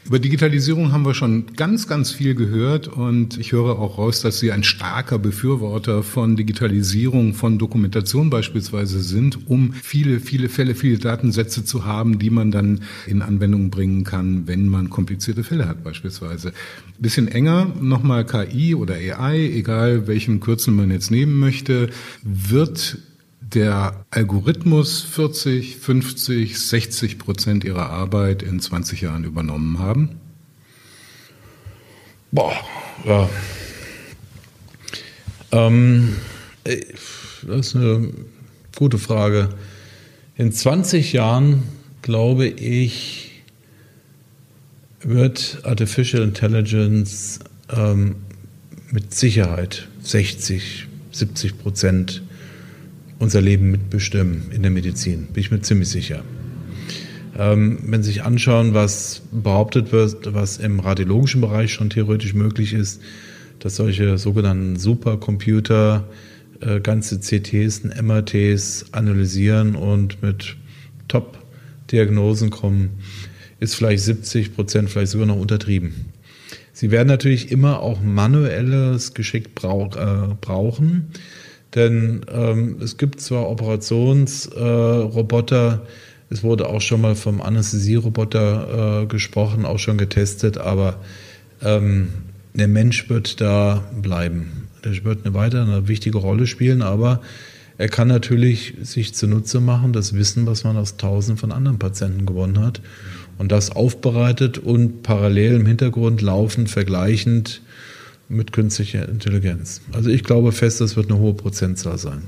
Über 0.05 0.19
Digitalisierung 0.19 0.91
haben 0.91 1.05
wir 1.05 1.13
schon 1.13 1.45
ganz, 1.55 1.87
ganz 1.87 2.11
viel 2.11 2.35
gehört 2.35 2.89
und 2.89 3.37
ich 3.37 3.53
höre 3.53 3.79
auch 3.79 3.97
raus, 3.97 4.19
dass 4.19 4.37
Sie 4.37 4.51
ein 4.51 4.63
starker 4.63 5.17
Befürworter 5.17 6.03
von 6.03 6.35
Digitalisierung, 6.35 7.33
von 7.33 7.57
Dokumentation 7.57 8.29
beispielsweise 8.29 8.99
sind, 8.99 9.47
um 9.49 9.71
viele, 9.71 10.19
viele 10.19 10.49
Fälle, 10.49 10.75
viele 10.75 10.97
Datensätze 10.97 11.63
zu 11.63 11.85
haben, 11.85 12.19
die 12.19 12.29
man 12.29 12.51
dann 12.51 12.81
in 13.07 13.21
Anwendung 13.21 13.69
bringen 13.69 14.03
kann, 14.03 14.45
wenn 14.45 14.67
man 14.67 14.89
komplizierte 14.89 15.45
Fälle 15.45 15.69
hat 15.69 15.85
beispielsweise. 15.85 16.51
Bisschen 16.99 17.29
enger, 17.29 17.71
nochmal 17.79 18.25
KI 18.25 18.75
oder 18.75 18.95
AI, 18.95 19.37
egal 19.53 20.05
welchen 20.07 20.41
Kürzel 20.41 20.73
man 20.73 20.91
jetzt 20.91 21.11
nehmen 21.11 21.39
möchte, 21.39 21.89
wird 22.23 22.97
der 23.53 24.05
Algorithmus 24.09 25.01
40, 25.01 25.77
50, 25.77 26.59
60 26.59 27.17
Prozent 27.17 27.63
ihrer 27.63 27.89
Arbeit 27.89 28.43
in 28.43 28.59
20 28.59 29.01
Jahren 29.01 29.23
übernommen 29.23 29.79
haben? 29.79 30.19
Boah, 32.31 32.53
ja. 33.05 33.29
Ähm, 35.51 36.15
das 36.63 37.67
ist 37.67 37.75
eine 37.75 38.09
gute 38.75 38.97
Frage. 38.97 39.49
In 40.35 40.51
20 40.51 41.13
Jahren, 41.13 41.63
glaube 42.01 42.47
ich, 42.47 43.43
wird 45.01 45.59
Artificial 45.63 46.23
Intelligence 46.23 47.39
ähm, 47.69 48.15
mit 48.91 49.13
Sicherheit 49.13 49.87
60, 50.01 50.87
70 51.11 51.59
Prozent 51.59 52.23
unser 53.23 53.41
Leben 53.41 53.71
mitbestimmen 53.71 54.51
in 54.51 54.61
der 54.61 54.71
Medizin, 54.71 55.27
bin 55.27 55.41
ich 55.41 55.49
mir 55.49 55.61
ziemlich 55.61 55.87
sicher. 55.87 56.23
Ähm, 57.37 57.79
wenn 57.87 58.03
Sie 58.03 58.11
sich 58.11 58.23
anschauen, 58.23 58.73
was 58.73 59.23
behauptet 59.31 59.91
wird, 59.91 60.33
was 60.33 60.57
im 60.57 60.79
radiologischen 60.79 61.41
Bereich 61.41 61.73
schon 61.73 61.89
theoretisch 61.89 62.33
möglich 62.33 62.73
ist, 62.73 63.01
dass 63.59 63.77
solche 63.77 64.17
sogenannten 64.17 64.75
Supercomputer 64.75 66.07
äh, 66.59 66.81
ganze 66.81 67.21
CTs 67.21 67.79
und 67.79 68.01
MRTs 68.01 68.87
analysieren 68.91 69.75
und 69.75 70.21
mit 70.21 70.57
Top-Diagnosen 71.07 72.49
kommen, 72.49 72.89
ist 73.61 73.75
vielleicht 73.75 74.03
70 74.03 74.53
Prozent, 74.53 74.89
vielleicht 74.89 75.13
sogar 75.13 75.27
noch 75.27 75.39
untertrieben. 75.39 76.11
Sie 76.73 76.91
werden 76.91 77.07
natürlich 77.07 77.51
immer 77.51 77.79
auch 77.79 78.01
manuelles 78.01 79.13
Geschick 79.13 79.55
brauch, 79.55 79.95
äh, 79.95 80.35
brauchen. 80.41 81.07
Denn 81.75 82.21
ähm, 82.31 82.77
es 82.81 82.97
gibt 82.97 83.21
zwar 83.21 83.49
Operationsroboter, 83.49 85.81
äh, 85.83 85.87
es 86.29 86.43
wurde 86.43 86.67
auch 86.67 86.81
schon 86.81 87.01
mal 87.01 87.15
vom 87.15 87.41
Anästhesieroboter 87.41 89.03
äh, 89.03 89.07
gesprochen, 89.07 89.65
auch 89.65 89.79
schon 89.79 89.97
getestet, 89.97 90.57
aber 90.57 90.97
ähm, 91.61 92.09
der 92.53 92.67
Mensch 92.67 93.09
wird 93.09 93.41
da 93.41 93.83
bleiben. 94.01 94.67
Der 94.83 95.03
wird 95.03 95.25
eine 95.25 95.33
weiter 95.33 95.63
eine 95.63 95.87
wichtige 95.87 96.17
Rolle 96.17 96.47
spielen, 96.47 96.81
aber 96.81 97.21
er 97.77 97.89
kann 97.89 98.07
natürlich 98.07 98.75
sich 98.83 99.15
zunutze 99.15 99.59
machen, 99.59 99.93
das 99.93 100.13
Wissen, 100.13 100.45
was 100.45 100.63
man 100.63 100.77
aus 100.77 100.97
tausenden 100.97 101.37
von 101.37 101.51
anderen 101.51 101.79
Patienten 101.79 102.25
gewonnen 102.25 102.59
hat 102.59 102.81
und 103.37 103.51
das 103.51 103.71
aufbereitet 103.71 104.59
und 104.59 105.03
parallel 105.03 105.55
im 105.55 105.65
Hintergrund 105.65 106.21
laufend, 106.21 106.69
vergleichend 106.69 107.61
mit 108.29 108.51
künstlicher 108.51 109.07
Intelligenz. 109.07 109.81
Also 109.91 110.09
ich 110.09 110.23
glaube 110.23 110.51
fest, 110.51 110.81
das 110.81 110.95
wird 110.95 111.09
eine 111.09 111.19
hohe 111.19 111.33
Prozentzahl 111.33 111.97
sein. 111.97 112.23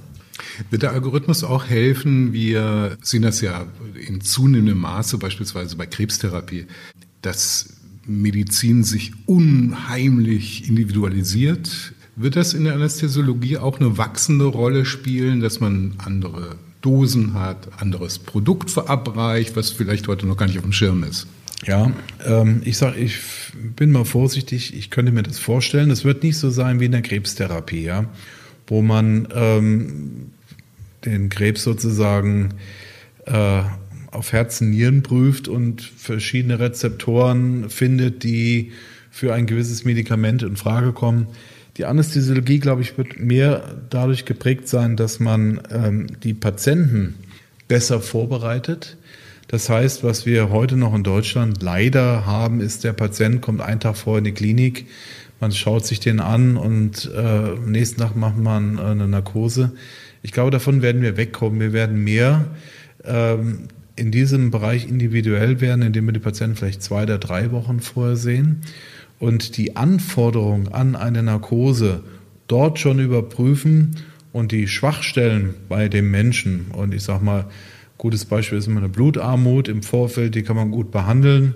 Wird 0.70 0.84
der 0.84 0.92
Algorithmus 0.92 1.44
auch 1.44 1.66
helfen? 1.66 2.34
Wir 2.34 2.98
sehen 3.02 3.22
das 3.22 3.42
ja 3.42 3.66
in 4.08 4.22
zunehmendem 4.22 4.78
Maße, 4.78 5.18
beispielsweise 5.18 5.76
bei 5.76 5.86
Krebstherapie, 5.86 6.66
dass 7.22 7.76
Medizin 8.06 8.84
sich 8.84 9.14
unheimlich 9.26 10.68
individualisiert. 10.68 11.94
Wird 12.16 12.36
das 12.36 12.54
in 12.54 12.66
der 12.66 12.76
Anästhesiologie 12.76 13.58
auch 13.58 13.80
eine 13.80 13.98
wachsende 13.98 14.46
Rolle 14.46 14.86
spielen, 14.86 15.40
dass 15.40 15.60
man 15.60 15.96
andere 15.98 16.56
Dosen 16.82 17.34
hat, 17.34 17.82
anderes 17.82 18.20
Produkt 18.20 18.70
verabreicht, 18.70 19.56
was 19.56 19.72
vielleicht 19.72 20.08
heute 20.08 20.28
noch 20.28 20.38
gar 20.38 20.46
nicht 20.46 20.58
auf 20.58 20.64
dem 20.64 20.72
Schirm 20.72 21.04
ist? 21.04 21.28
Ja, 21.64 21.92
ähm, 22.26 22.62
ich 22.66 22.78
sage, 22.78 23.00
ich 23.00 23.18
bin 23.76 23.92
mal 23.92 24.06
vorsichtig, 24.06 24.76
ich 24.76 24.90
könnte 24.90 25.12
mir 25.12 25.24
das 25.24 25.40
vorstellen. 25.40 25.90
Das 25.90 26.04
wird 26.04 26.24
nicht 26.24 26.38
so 26.38 26.50
sein 26.50 26.80
wie 26.80 26.86
in 26.86 26.92
der 26.92 27.02
Krebstherapie, 27.02 27.84
ja, 27.84 28.06
wo 28.68 28.82
man 28.82 29.28
ähm, 29.34 30.32
den 31.06 31.30
Krebs 31.30 31.64
sozusagen 31.64 32.56
äh, 33.26 33.62
auf 34.12 34.32
Herzen, 34.32 34.70
Nieren 34.70 35.02
prüft 35.02 35.48
und 35.48 35.82
verschiedene 35.82 36.60
Rezeptoren 36.60 37.70
findet, 37.70 38.24
die 38.24 38.72
für 39.10 39.34
ein 39.34 39.46
gewisses 39.46 39.86
Medikament 39.86 40.44
in 40.44 40.58
Frage 40.58 40.92
kommen. 40.92 41.28
Die 41.78 41.86
Anästhesiologie, 41.86 42.60
glaube 42.60 42.82
ich, 42.82 42.98
wird 42.98 43.20
mehr 43.20 43.76
dadurch 43.90 44.26
geprägt 44.26 44.68
sein, 44.68 44.96
dass 44.96 45.20
man 45.20 45.62
ähm, 45.72 46.08
die 46.24 46.34
Patienten 46.34 47.16
besser 47.68 48.00
vorbereitet 48.00 48.98
das 49.48 49.70
heißt, 49.70 50.04
was 50.04 50.26
wir 50.26 50.50
heute 50.50 50.76
noch 50.76 50.96
in 50.96 51.04
Deutschland 51.04 51.62
leider 51.62 52.26
haben, 52.26 52.62
ist, 52.62 52.84
der 52.84 52.94
Patient 52.94 53.42
kommt 53.42 53.62
einen 53.62 53.80
Tag 53.80 53.96
vorher 53.98 54.20
in 54.20 54.26
die 54.26 54.32
Klinik, 54.32 54.88
man 55.40 55.52
schaut 55.52 55.86
sich 55.86 56.00
den 56.00 56.20
an 56.20 56.58
und 56.58 57.12
äh, 57.14 57.20
am 57.20 57.72
nächsten 57.72 58.02
Tag 58.02 58.16
macht 58.16 58.38
man 58.38 58.78
äh, 58.78 58.82
eine 58.82 59.08
Narkose. 59.08 59.74
Ich 60.24 60.32
glaube, 60.32 60.50
davon 60.50 60.82
werden 60.82 61.02
wir 61.02 61.18
wegkommen. 61.18 61.60
Wir 61.60 61.74
werden 61.74 62.04
mehr 62.04 62.46
ähm, 63.04 63.68
in 63.96 64.12
diesem 64.12 64.50
Bereich 64.50 64.88
individuell 64.88 65.62
werden, 65.62 65.82
indem 65.82 66.06
wir 66.06 66.14
die 66.14 66.20
Patienten 66.20 66.56
vielleicht 66.56 66.82
zwei 66.82 67.04
oder 67.04 67.18
drei 67.18 67.52
Wochen 67.52 67.80
vorher 67.80 68.16
sehen 68.16 68.62
und 69.20 69.58
die 69.58 69.76
Anforderung 69.76 70.70
an 70.70 70.96
eine 70.96 71.24
Narkose 71.24 72.04
dort 72.48 72.80
schon 72.80 73.00
überprüfen 73.00 73.98
und 74.34 74.52
die 74.52 74.68
Schwachstellen 74.68 75.54
bei 75.70 75.88
dem 75.88 76.12
Menschen 76.12 76.68
und 76.72 76.94
ich 76.94 77.04
sag 77.04 77.22
mal 77.22 77.46
Gutes 77.98 78.26
Beispiel 78.26 78.58
ist 78.58 78.68
immer 78.68 78.80
eine 78.80 78.90
Blutarmut 78.90 79.68
im 79.68 79.84
Vorfeld, 79.84 80.36
die 80.36 80.44
kann 80.44 80.56
man 80.56 80.72
gut 80.72 80.92
behandeln 80.92 81.56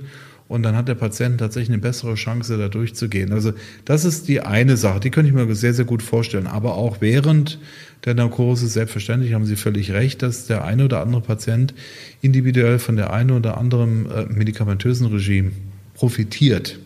und 0.50 0.64
dann 0.64 0.76
hat 0.76 0.88
der 0.88 0.96
Patient 0.96 1.40
tatsächlich 1.40 1.70
eine 1.70 1.78
bessere 1.78 2.16
Chance, 2.16 2.58
da 2.58 2.70
durchzugehen. 2.70 3.32
Also 3.32 3.54
das 3.86 4.04
ist 4.04 4.28
die 4.28 4.42
eine 4.42 4.78
Sache, 4.78 5.00
die 5.00 5.12
könnte 5.12 5.30
ich 5.30 5.36
mir 5.36 5.54
sehr, 5.56 5.76
sehr 5.76 5.86
gut 5.86 6.02
vorstellen. 6.02 6.48
Aber 6.48 6.74
auch 6.74 7.02
während 7.02 7.60
der 8.04 8.16
Narkose, 8.16 8.68
selbstverständlich 8.68 9.36
haben 9.36 9.46
Sie 9.46 9.56
völlig 9.56 9.92
recht, 9.92 10.24
dass 10.24 10.48
der 10.48 10.66
eine 10.66 10.86
oder 10.86 11.02
andere 11.02 11.22
Patient 11.22 11.76
individuell 12.22 12.80
von 12.80 12.96
der 12.96 13.14
einen 13.14 13.30
oder 13.30 13.60
anderen 13.60 14.10
äh, 14.10 14.26
medikamentösen 14.26 15.06
Regime 15.06 15.52
profitiert. 15.94 16.80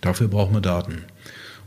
Dafür 0.00 0.28
brauchen 0.28 0.54
wir 0.54 0.62
Daten. 0.62 1.02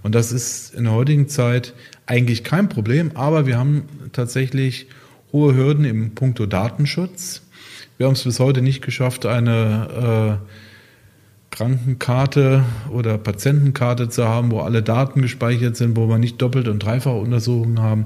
Und 0.02 0.16
das 0.16 0.32
ist 0.32 0.74
in 0.74 0.86
der 0.86 0.94
heutigen 0.94 1.28
Zeit 1.28 1.76
eigentlich 2.08 2.44
kein 2.44 2.70
Problem, 2.70 3.12
aber 3.14 3.46
wir 3.46 3.60
haben 3.60 3.84
tatsächlich 4.14 4.88
hohe 5.32 5.56
Hürden 5.56 5.86
im 5.86 6.16
Punkto 6.16 6.46
Datenschutz. 6.46 7.42
Wir 7.98 8.08
haben 8.08 8.14
es 8.14 8.24
bis 8.24 8.40
heute 8.40 8.62
nicht 8.62 8.82
geschafft, 8.82 9.26
eine 9.26 10.40
äh, 10.42 11.56
Krankenkarte 11.56 12.64
oder 12.92 13.18
Patientenkarte 13.18 14.10
zu 14.10 14.28
haben, 14.28 14.52
wo 14.52 14.62
alle 14.62 14.82
Daten 14.82 15.22
gespeichert 15.22 15.76
sind, 15.76 15.98
wo 15.98 16.08
wir 16.08 16.18
nicht 16.18 16.42
doppelt 16.42 16.68
und 16.68 16.80
dreifach 16.80 17.14
Untersuchungen 17.14 17.82
haben. 17.82 18.06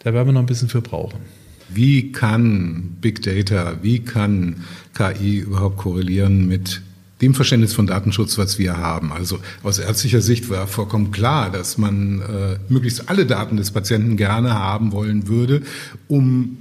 Da 0.00 0.14
werden 0.14 0.28
wir 0.28 0.32
noch 0.32 0.40
ein 0.40 0.46
bisschen 0.46 0.68
für 0.68 0.80
brauchen. 0.80 1.20
Wie 1.68 2.12
kann 2.12 2.96
Big 3.00 3.22
Data, 3.22 3.76
wie 3.82 3.98
kann 4.00 4.64
KI 4.94 5.40
überhaupt 5.40 5.76
korrelieren 5.76 6.48
mit 6.48 6.80
dem 7.20 7.34
Verständnis 7.34 7.74
von 7.74 7.86
Datenschutz, 7.86 8.38
was 8.38 8.58
wir 8.58 8.76
haben. 8.76 9.12
Also 9.12 9.38
aus 9.62 9.78
ärztlicher 9.78 10.20
Sicht 10.20 10.50
war 10.50 10.66
vollkommen 10.66 11.10
klar, 11.10 11.50
dass 11.50 11.78
man 11.78 12.20
äh, 12.20 12.58
möglichst 12.68 13.08
alle 13.08 13.26
Daten 13.26 13.56
des 13.56 13.70
Patienten 13.70 14.16
gerne 14.16 14.54
haben 14.54 14.92
wollen 14.92 15.28
würde, 15.28 15.62
um 16.06 16.58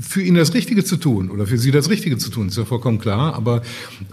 für 0.00 0.20
ihn 0.20 0.34
das 0.34 0.52
Richtige 0.54 0.84
zu 0.84 0.96
tun 0.96 1.30
oder 1.30 1.46
für 1.46 1.58
sie 1.58 1.70
das 1.70 1.88
Richtige 1.88 2.18
zu 2.18 2.30
tun, 2.30 2.48
ist 2.48 2.58
ja 2.58 2.64
vollkommen 2.64 2.98
klar. 2.98 3.34
Aber 3.34 3.62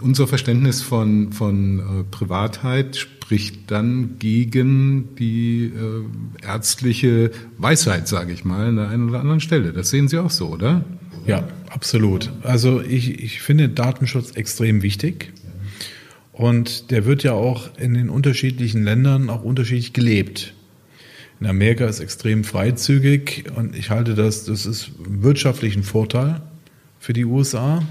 unser 0.00 0.26
Verständnis 0.26 0.82
von, 0.82 1.32
von 1.32 1.78
äh, 1.80 2.04
Privatheit 2.10 2.96
spricht 2.96 3.70
dann 3.70 4.18
gegen 4.18 5.16
die 5.16 5.64
äh, 5.64 6.46
ärztliche 6.46 7.32
Weisheit, 7.58 8.06
sage 8.06 8.32
ich 8.32 8.44
mal, 8.44 8.68
an 8.68 8.76
der 8.76 8.88
einen 8.88 9.08
oder 9.08 9.20
anderen 9.20 9.40
Stelle. 9.40 9.72
Das 9.72 9.90
sehen 9.90 10.08
Sie 10.08 10.18
auch 10.18 10.30
so, 10.30 10.48
oder? 10.48 10.84
Ja, 11.26 11.48
absolut. 11.70 12.30
Also 12.42 12.82
ich, 12.82 13.22
ich 13.22 13.40
finde 13.40 13.68
Datenschutz 13.68 14.32
extrem 14.32 14.82
wichtig. 14.82 15.32
Und 16.32 16.90
der 16.90 17.04
wird 17.04 17.22
ja 17.22 17.32
auch 17.32 17.78
in 17.78 17.94
den 17.94 18.10
unterschiedlichen 18.10 18.82
Ländern 18.82 19.30
auch 19.30 19.44
unterschiedlich 19.44 19.92
gelebt. 19.92 20.52
In 21.40 21.46
Amerika 21.46 21.86
ist 21.86 22.00
extrem 22.00 22.42
freizügig 22.42 23.44
und 23.54 23.76
ich 23.76 23.90
halte 23.90 24.14
das, 24.14 24.44
das 24.44 24.66
ist 24.66 24.90
wirtschaftlich 24.98 25.76
ein 25.76 25.84
Vorteil 25.84 26.42
für 26.98 27.12
die 27.12 27.24
USA. 27.24 27.86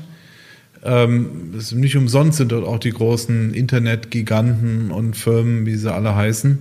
Ähm, 0.83 1.53
ist 1.57 1.71
nicht 1.71 1.95
umsonst 1.95 2.37
sind 2.37 2.51
dort 2.51 2.65
auch 2.65 2.79
die 2.79 2.91
großen 2.91 3.53
Internetgiganten 3.53 4.91
und 4.91 5.15
Firmen, 5.15 5.65
wie 5.65 5.75
sie 5.75 5.93
alle 5.93 6.13
heißen. 6.13 6.59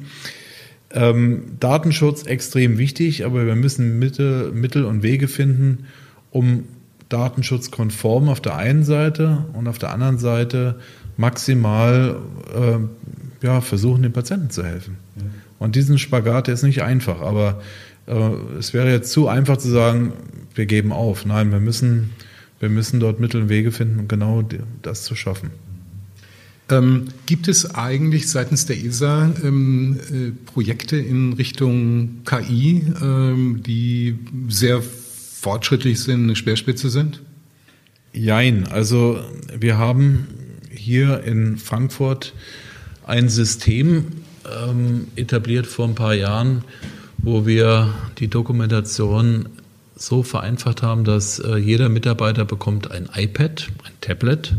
Ähm, 0.95 1.43
Datenschutz 1.59 2.25
extrem 2.25 2.79
wichtig, 2.79 3.25
aber 3.25 3.47
wir 3.47 3.57
müssen 3.57 3.99
Mittel, 3.99 4.53
Mittel 4.53 4.85
und 4.85 5.03
Wege 5.03 5.27
finden, 5.27 5.87
um 6.33 6.65
datenschutzkonform 7.09 8.29
auf 8.29 8.41
der 8.41 8.57
einen 8.57 8.85
Seite 8.85 9.45
und 9.53 9.69
auf 9.69 9.79
der 9.79 9.93
anderen 9.93 10.19
Seite 10.19 10.81
maximal 11.17 12.17
äh, 12.55 13.47
ja, 13.47 13.61
versuchen, 13.61 14.03
den 14.03 14.13
Patienten 14.13 14.51
zu 14.51 14.65
helfen. 14.65 14.97
Ja. 15.17 15.23
Und 15.59 15.77
diesen 15.77 15.99
Spagat 15.99 16.47
der 16.47 16.55
ist 16.55 16.63
nicht 16.63 16.83
einfach, 16.83 17.21
aber 17.21 17.61
äh, 18.07 18.15
es 18.59 18.73
wäre 18.73 18.91
jetzt 18.91 19.13
zu 19.13 19.29
einfach 19.29 19.59
zu 19.59 19.69
sagen, 19.69 20.13
wir 20.55 20.67
geben 20.67 20.93
auf. 20.93 21.27
Nein, 21.27 21.53
wir 21.53 21.61
müssen, 21.61 22.11
wir 22.61 22.69
müssen 22.69 22.99
dort 22.99 23.21
Mittel 23.21 23.43
und 23.43 23.49
Wege 23.49 23.73
finden, 23.73 24.01
um 24.01 24.09
genau 24.09 24.43
das 24.83 25.03
zu 25.05 25.15
schaffen. 25.15 25.51
Ähm, 26.71 27.07
gibt 27.27 27.49
es 27.49 27.75
eigentlich 27.75 28.31
seitens 28.31 28.67
der 28.67 28.83
ESA 28.83 29.33
ähm, 29.45 29.99
äh, 30.11 30.31
Projekte 30.47 30.97
in 30.97 31.35
Richtung 31.35 32.23
KI, 32.25 32.85
ähm, 33.03 33.63
die 33.67 34.19
sehr 34.49 34.83
fortschrittlich 35.43 36.01
sind, 36.01 36.23
eine 36.23 36.37
Speerspitze 36.37 36.89
sind? 36.89 37.21
Jein, 38.13 38.69
also 38.69 39.21
wir 39.59 39.77
haben 39.77 40.29
hier 40.71 41.25
in 41.25 41.57
Frankfurt 41.57 42.33
ein 43.05 43.29
System, 43.29 44.07
ähm, 44.47 45.09
etabliert 45.17 45.67
vor 45.67 45.89
ein 45.89 45.97
paar 45.97 46.15
Jahren, 46.15 46.63
wo 47.19 47.45
wir 47.45 47.93
die 48.19 48.29
Dokumentation 48.29 49.49
so 49.97 50.23
vereinfacht 50.23 50.83
haben, 50.83 51.03
dass 51.03 51.41
äh, 51.41 51.57
jeder 51.57 51.89
Mitarbeiter 51.89 52.45
bekommt 52.45 52.93
ein 52.93 53.09
iPad, 53.13 53.69
ein 53.85 53.93
Tablet. 54.01 54.55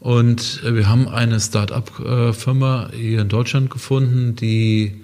Und 0.00 0.62
äh, 0.64 0.74
wir 0.74 0.86
haben 0.86 1.08
eine 1.08 1.40
Start-up-Firma 1.40 2.90
hier 2.92 3.22
in 3.22 3.28
Deutschland 3.30 3.70
gefunden, 3.70 4.36
die 4.36 5.00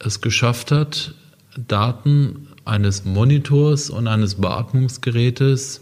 es 0.00 0.20
geschafft 0.20 0.72
hat, 0.72 1.14
Daten 1.56 2.48
eines 2.70 3.04
Monitors 3.04 3.90
und 3.90 4.06
eines 4.06 4.36
Beatmungsgerätes 4.36 5.80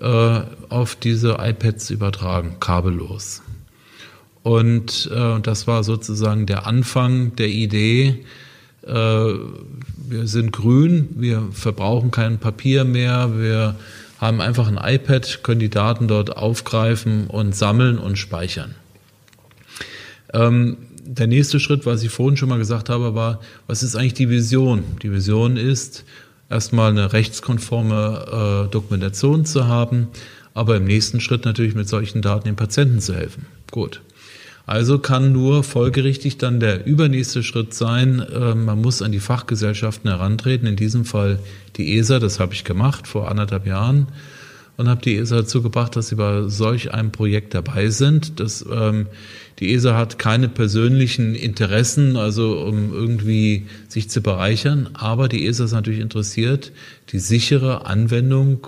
äh, 0.00 0.40
auf 0.68 0.94
diese 0.96 1.38
iPads 1.40 1.90
übertragen, 1.90 2.56
kabellos. 2.60 3.42
Und 4.42 5.10
äh, 5.12 5.40
das 5.40 5.66
war 5.66 5.84
sozusagen 5.84 6.46
der 6.46 6.66
Anfang 6.66 7.36
der 7.36 7.48
Idee, 7.48 8.24
äh, 8.86 8.90
wir 8.90 10.26
sind 10.26 10.52
grün, 10.52 11.08
wir 11.16 11.48
verbrauchen 11.52 12.10
kein 12.10 12.38
Papier 12.38 12.84
mehr, 12.84 13.38
wir 13.38 13.76
haben 14.18 14.40
einfach 14.40 14.68
ein 14.68 14.78
iPad, 14.82 15.42
können 15.42 15.60
die 15.60 15.70
Daten 15.70 16.08
dort 16.08 16.36
aufgreifen 16.36 17.26
und 17.28 17.54
sammeln 17.54 17.98
und 17.98 18.18
speichern. 18.18 18.74
Ähm, 20.32 20.76
der 21.04 21.26
nächste 21.26 21.60
Schritt, 21.60 21.86
was 21.86 22.02
ich 22.02 22.10
vorhin 22.10 22.36
schon 22.36 22.48
mal 22.48 22.58
gesagt 22.58 22.88
habe, 22.88 23.14
war, 23.14 23.40
was 23.66 23.82
ist 23.82 23.96
eigentlich 23.96 24.14
die 24.14 24.30
Vision? 24.30 24.84
Die 25.02 25.12
Vision 25.12 25.56
ist, 25.56 26.04
erstmal 26.48 26.90
eine 26.90 27.12
rechtskonforme 27.12 28.66
äh, 28.66 28.70
Dokumentation 28.70 29.44
zu 29.44 29.66
haben, 29.66 30.08
aber 30.54 30.76
im 30.76 30.84
nächsten 30.84 31.20
Schritt 31.20 31.44
natürlich 31.44 31.74
mit 31.74 31.88
solchen 31.88 32.22
Daten 32.22 32.44
den 32.44 32.56
Patienten 32.56 33.00
zu 33.00 33.14
helfen. 33.14 33.46
Gut. 33.70 34.00
Also 34.64 34.98
kann 35.00 35.32
nur 35.32 35.64
folgerichtig 35.64 36.38
dann 36.38 36.60
der 36.60 36.86
übernächste 36.86 37.42
Schritt 37.42 37.74
sein, 37.74 38.20
äh, 38.20 38.54
man 38.54 38.80
muss 38.80 39.02
an 39.02 39.10
die 39.10 39.20
Fachgesellschaften 39.20 40.08
herantreten, 40.08 40.68
in 40.68 40.76
diesem 40.76 41.04
Fall 41.04 41.40
die 41.76 41.98
ESA, 41.98 42.20
das 42.20 42.38
habe 42.38 42.54
ich 42.54 42.62
gemacht 42.62 43.08
vor 43.08 43.28
anderthalb 43.28 43.66
Jahren 43.66 44.06
und 44.82 44.88
habe 44.88 45.00
die 45.00 45.16
ESA 45.16 45.36
dazu 45.36 45.62
gebracht, 45.62 45.94
dass 45.94 46.08
sie 46.08 46.16
bei 46.16 46.48
solch 46.48 46.92
einem 46.92 47.12
Projekt 47.12 47.54
dabei 47.54 47.88
sind. 47.90 48.40
Das, 48.40 48.64
ähm, 48.68 49.06
die 49.60 49.72
ESA 49.72 49.96
hat 49.96 50.18
keine 50.18 50.48
persönlichen 50.48 51.36
Interessen, 51.36 52.16
also 52.16 52.58
um 52.58 52.92
irgendwie 52.92 53.66
sich 53.86 54.10
zu 54.10 54.22
bereichern, 54.22 54.90
aber 54.94 55.28
die 55.28 55.46
ESA 55.46 55.66
ist 55.66 55.72
natürlich 55.72 56.00
interessiert, 56.00 56.72
die 57.10 57.20
sichere 57.20 57.86
Anwendung 57.86 58.66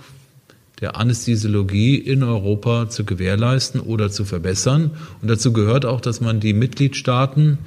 der 0.79 0.95
Anästhesiologie 0.95 1.97
in 1.97 2.23
Europa 2.23 2.89
zu 2.89 3.03
gewährleisten 3.03 3.81
oder 3.81 4.09
zu 4.09 4.23
verbessern. 4.23 4.91
Und 5.21 5.29
dazu 5.29 5.51
gehört 5.51 5.85
auch, 5.85 5.99
dass 5.99 6.21
man 6.21 6.39
die 6.39 6.53
Mitgliedstaaten 6.53 7.57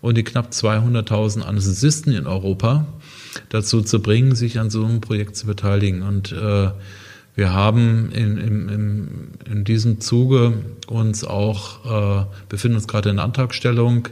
und 0.00 0.16
die 0.16 0.22
knapp 0.22 0.52
200.000 0.52 1.40
Anästhesisten 1.40 2.12
in 2.12 2.28
Europa 2.28 2.86
dazu 3.48 3.82
zu 3.82 4.00
bringen, 4.00 4.36
sich 4.36 4.60
an 4.60 4.70
so 4.70 4.84
einem 4.84 5.00
Projekt 5.00 5.36
zu 5.36 5.46
beteiligen. 5.46 6.02
Und 6.02 6.30
äh, 6.30 6.70
wir 7.36 7.52
haben 7.52 8.10
in, 8.12 8.38
in, 8.38 9.28
in, 9.44 9.64
diesem 9.64 10.00
Zuge 10.00 10.54
uns 10.88 11.22
auch, 11.22 12.22
äh, 12.22 12.26
befinden 12.48 12.76
uns 12.76 12.88
gerade 12.88 13.10
in 13.10 13.18
Antragstellung 13.18 14.08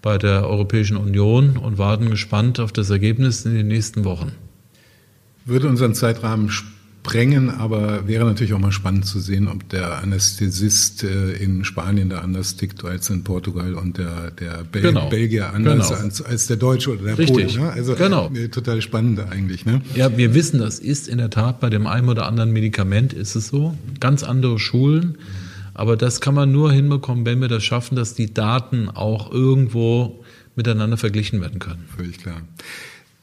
bei 0.00 0.16
der 0.16 0.48
Europäischen 0.48 0.96
Union 0.96 1.58
und 1.58 1.76
warten 1.76 2.08
gespannt 2.08 2.58
auf 2.58 2.72
das 2.72 2.88
Ergebnis 2.88 3.44
in 3.44 3.54
den 3.54 3.68
nächsten 3.68 4.04
Wochen. 4.04 4.32
Würde 5.44 5.68
unseren 5.68 5.94
Zeitrahmen 5.94 6.50
sprengen, 7.02 7.50
aber 7.50 8.06
wäre 8.06 8.24
natürlich 8.24 8.52
auch 8.54 8.60
mal 8.60 8.70
spannend 8.70 9.06
zu 9.06 9.18
sehen, 9.18 9.48
ob 9.48 9.68
der 9.70 9.98
Anästhesist 9.98 11.02
äh, 11.02 11.32
in 11.32 11.64
Spanien 11.64 12.08
da 12.08 12.20
anders 12.20 12.56
tickt 12.56 12.84
als 12.84 13.10
in 13.10 13.24
Portugal 13.24 13.74
und 13.74 13.98
der, 13.98 14.30
der 14.30 14.62
Bel 14.62 14.82
genau. 14.82 15.08
Belgier 15.08 15.52
anders 15.52 15.88
genau. 15.88 16.00
als, 16.00 16.22
als, 16.22 16.46
der 16.46 16.58
Deutsche 16.58 16.92
oder 16.92 17.02
der 17.02 17.18
Richtig. 17.18 17.56
Pole. 17.56 17.66
Ne? 17.66 17.72
Also 17.72 17.96
genau. 17.96 18.30
Äh, 18.32 18.48
total 18.48 18.80
spannend 18.82 19.18
eigentlich. 19.18 19.66
Ne? 19.66 19.82
Ja, 19.96 20.16
wir 20.16 20.32
wissen, 20.32 20.60
das 20.60 20.78
ist 20.78 21.08
in 21.08 21.18
der 21.18 21.30
Tat 21.30 21.58
bei 21.58 21.70
dem 21.70 21.88
einen 21.88 22.08
oder 22.08 22.26
anderen 22.26 22.52
Medikament 22.52 23.12
ist 23.12 23.34
es 23.34 23.48
so. 23.48 23.76
Ganz 23.98 24.22
andere 24.22 24.60
Schulen. 24.60 25.18
Aber 25.74 25.96
das 25.96 26.20
kann 26.20 26.34
man 26.34 26.52
nur 26.52 26.70
hinbekommen, 26.70 27.26
wenn 27.26 27.40
wir 27.40 27.48
das 27.48 27.64
schaffen, 27.64 27.96
dass 27.96 28.14
die 28.14 28.32
Daten 28.32 28.88
auch 28.88 29.32
irgendwo 29.32 30.22
miteinander 30.54 30.98
verglichen 30.98 31.40
werden 31.40 31.58
können. 31.58 31.84
Völlig 31.96 32.18
klar. 32.18 32.42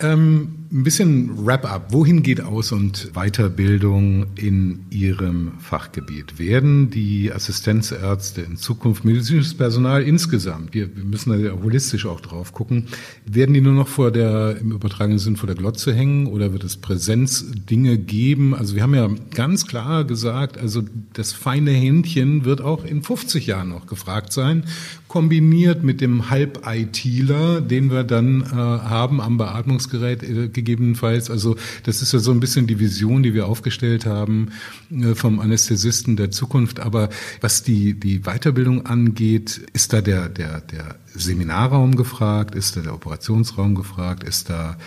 Ähm, 0.01 0.65
ein 0.71 0.83
bisschen 0.83 1.47
Wrap-up. 1.47 1.91
Wohin 1.91 2.21
geht 2.21 2.41
Aus- 2.41 2.71
und 2.71 3.11
Weiterbildung 3.13 4.27
in 4.35 4.85
Ihrem 4.91 5.53
Fachgebiet? 5.59 6.37
Werden 6.37 6.91
die 6.91 7.33
Assistenzärzte 7.33 8.41
in 8.41 8.55
Zukunft 8.55 9.03
medizinisches 9.03 9.55
Personal 9.55 10.03
insgesamt, 10.03 10.75
wir, 10.75 10.87
müssen 11.03 11.31
da 11.31 11.37
ja 11.37 11.53
holistisch 11.53 12.05
auch 12.05 12.21
drauf 12.21 12.53
gucken, 12.53 12.85
werden 13.25 13.53
die 13.55 13.61
nur 13.61 13.73
noch 13.73 13.87
vor 13.87 14.11
der, 14.11 14.57
im 14.61 14.71
übertragenen 14.71 15.17
Sinn 15.17 15.37
vor 15.37 15.47
der 15.47 15.55
Glotze 15.55 15.91
hängen 15.93 16.27
oder 16.27 16.53
wird 16.53 16.63
es 16.63 16.77
Präsenzdinge 16.77 17.97
geben? 17.97 18.53
Also 18.53 18.75
wir 18.75 18.83
haben 18.83 18.93
ja 18.93 19.09
ganz 19.33 19.65
klar 19.65 20.03
gesagt, 20.03 20.59
also 20.59 20.83
das 21.13 21.33
feine 21.33 21.71
Händchen 21.71 22.45
wird 22.45 22.61
auch 22.61 22.85
in 22.85 23.01
50 23.01 23.47
Jahren 23.47 23.69
noch 23.69 23.87
gefragt 23.87 24.33
sein, 24.33 24.65
kombiniert 25.07 25.83
mit 25.83 25.99
dem 25.99 26.29
Halb-ITler, 26.29 27.61
den 27.61 27.89
wir 27.89 28.03
dann 28.03 28.41
äh, 28.41 28.45
haben 28.53 29.19
am 29.19 29.37
Beatmungsgerät 29.37 30.21
äh, 30.21 30.58
gegebenenfalls. 30.63 31.29
Also 31.29 31.55
das 31.83 32.01
ist 32.01 32.13
ja 32.13 32.19
so 32.19 32.31
ein 32.31 32.39
bisschen 32.39 32.67
die 32.67 32.79
Vision, 32.79 33.23
die 33.23 33.33
wir 33.33 33.47
aufgestellt 33.47 34.05
haben 34.05 34.49
äh, 34.91 35.15
vom 35.15 35.39
Anästhesisten 35.39 36.15
der 36.15 36.31
Zukunft. 36.31 36.79
Aber 36.79 37.09
was 37.41 37.63
die, 37.63 37.99
die 37.99 38.19
Weiterbildung 38.19 38.85
angeht, 38.85 39.61
ist 39.73 39.93
da 39.93 40.01
der, 40.01 40.29
der, 40.29 40.61
der 40.61 40.95
Seminarraum 41.13 41.95
gefragt? 41.95 42.55
Ist 42.55 42.75
da 42.75 42.81
der 42.81 42.93
Operationsraum 42.93 43.75
gefragt? 43.75 44.23
Ist 44.23 44.49
da 44.49 44.77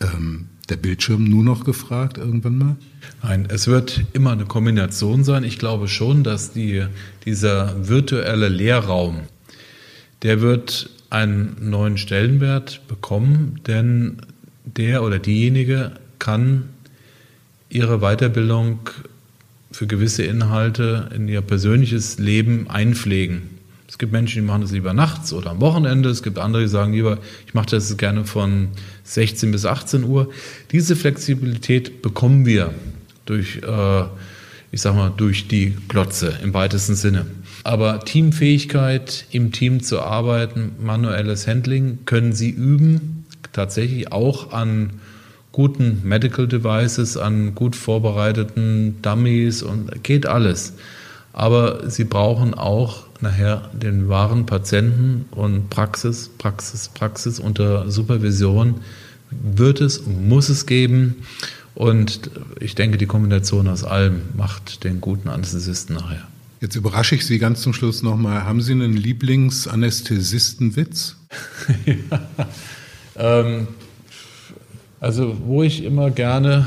ähm, 0.00 0.46
der 0.68 0.76
Bildschirm 0.76 1.24
nur 1.24 1.44
noch 1.44 1.64
gefragt 1.64 2.18
irgendwann 2.18 2.58
mal? 2.58 2.76
Nein, 3.22 3.46
es 3.48 3.66
wird 3.66 4.04
immer 4.12 4.32
eine 4.32 4.46
Kombination 4.46 5.24
sein. 5.24 5.44
Ich 5.44 5.58
glaube 5.58 5.88
schon, 5.88 6.24
dass 6.24 6.52
die, 6.52 6.86
dieser 7.24 7.88
virtuelle 7.88 8.48
Lehrraum, 8.48 9.20
der 10.22 10.40
wird 10.40 10.90
einen 11.10 11.56
neuen 11.60 11.98
Stellenwert 11.98 12.86
bekommen, 12.88 13.60
denn 13.66 14.22
der 14.64 15.02
oder 15.02 15.18
diejenige 15.18 15.92
kann 16.18 16.68
ihre 17.68 17.98
Weiterbildung 18.00 18.78
für 19.70 19.86
gewisse 19.86 20.24
Inhalte 20.24 21.10
in 21.14 21.28
ihr 21.28 21.40
persönliches 21.40 22.18
Leben 22.18 22.68
einpflegen. 22.68 23.50
Es 23.88 23.98
gibt 23.98 24.12
Menschen, 24.12 24.42
die 24.42 24.46
machen 24.46 24.62
das 24.62 24.72
lieber 24.72 24.94
nachts 24.94 25.32
oder 25.32 25.50
am 25.50 25.60
Wochenende. 25.60 26.08
Es 26.08 26.22
gibt 26.22 26.38
andere, 26.38 26.62
die 26.62 26.68
sagen 26.68 26.92
lieber, 26.94 27.18
ich 27.46 27.52
mache 27.52 27.66
das 27.70 27.94
gerne 27.98 28.24
von 28.24 28.68
16 29.04 29.52
bis 29.52 29.66
18 29.66 30.04
Uhr. 30.04 30.30
Diese 30.70 30.96
Flexibilität 30.96 32.00
bekommen 32.00 32.46
wir 32.46 32.72
durch, 33.26 33.58
äh, 33.58 34.02
ich 34.70 34.80
sag 34.80 34.94
mal, 34.94 35.12
durch 35.14 35.48
die 35.48 35.76
Glotze 35.88 36.38
im 36.42 36.54
weitesten 36.54 36.94
Sinne. 36.94 37.26
Aber 37.64 38.00
Teamfähigkeit, 38.04 39.26
im 39.30 39.52
Team 39.52 39.82
zu 39.82 40.00
arbeiten, 40.00 40.72
manuelles 40.80 41.46
Handling 41.46 41.98
können 42.06 42.32
Sie 42.32 42.48
üben, 42.48 43.11
tatsächlich 43.52 44.12
auch 44.12 44.52
an 44.52 45.00
guten 45.52 46.00
Medical 46.04 46.48
Devices, 46.48 47.16
an 47.16 47.54
gut 47.54 47.76
vorbereiteten 47.76 49.00
Dummies 49.02 49.62
und 49.62 50.02
geht 50.02 50.26
alles. 50.26 50.74
Aber 51.32 51.88
Sie 51.90 52.04
brauchen 52.04 52.54
auch 52.54 53.04
nachher 53.20 53.70
den 53.72 54.08
wahren 54.08 54.46
Patienten 54.46 55.26
und 55.30 55.70
Praxis, 55.70 56.30
Praxis, 56.36 56.88
Praxis 56.88 57.38
unter 57.38 57.88
Supervision 57.90 58.80
wird 59.30 59.80
es 59.80 59.98
und 59.98 60.28
muss 60.28 60.48
es 60.48 60.66
geben. 60.66 61.22
Und 61.74 62.30
ich 62.60 62.74
denke, 62.74 62.98
die 62.98 63.06
Kombination 63.06 63.68
aus 63.68 63.84
allem 63.84 64.22
macht 64.36 64.84
den 64.84 65.00
guten 65.00 65.30
Anästhesisten 65.30 65.96
nachher. 65.96 66.28
Jetzt 66.60 66.76
überrasche 66.76 67.14
ich 67.14 67.24
Sie 67.26 67.38
ganz 67.38 67.62
zum 67.62 67.72
Schluss 67.72 68.02
nochmal. 68.02 68.44
Haben 68.44 68.60
Sie 68.60 68.72
einen 68.72 68.92
Lieblingsanästhesistenwitz? 68.92 71.16
ja, 71.86 71.94
ähm, 73.16 73.68
also, 75.00 75.36
wo 75.44 75.62
ich 75.62 75.84
immer 75.84 76.10
gerne, 76.10 76.66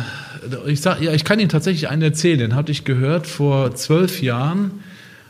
ich 0.65 0.81
sag, 0.81 0.99
ja, 1.01 1.13
ich 1.13 1.23
kann 1.23 1.39
Ihnen 1.39 1.49
tatsächlich 1.49 1.89
einen 1.89 2.01
erzählen. 2.01 2.39
Den 2.39 2.55
hatte 2.55 2.71
ich 2.71 2.83
gehört 2.83 3.27
vor 3.27 3.75
zwölf 3.75 4.19
Jahren, 4.21 4.71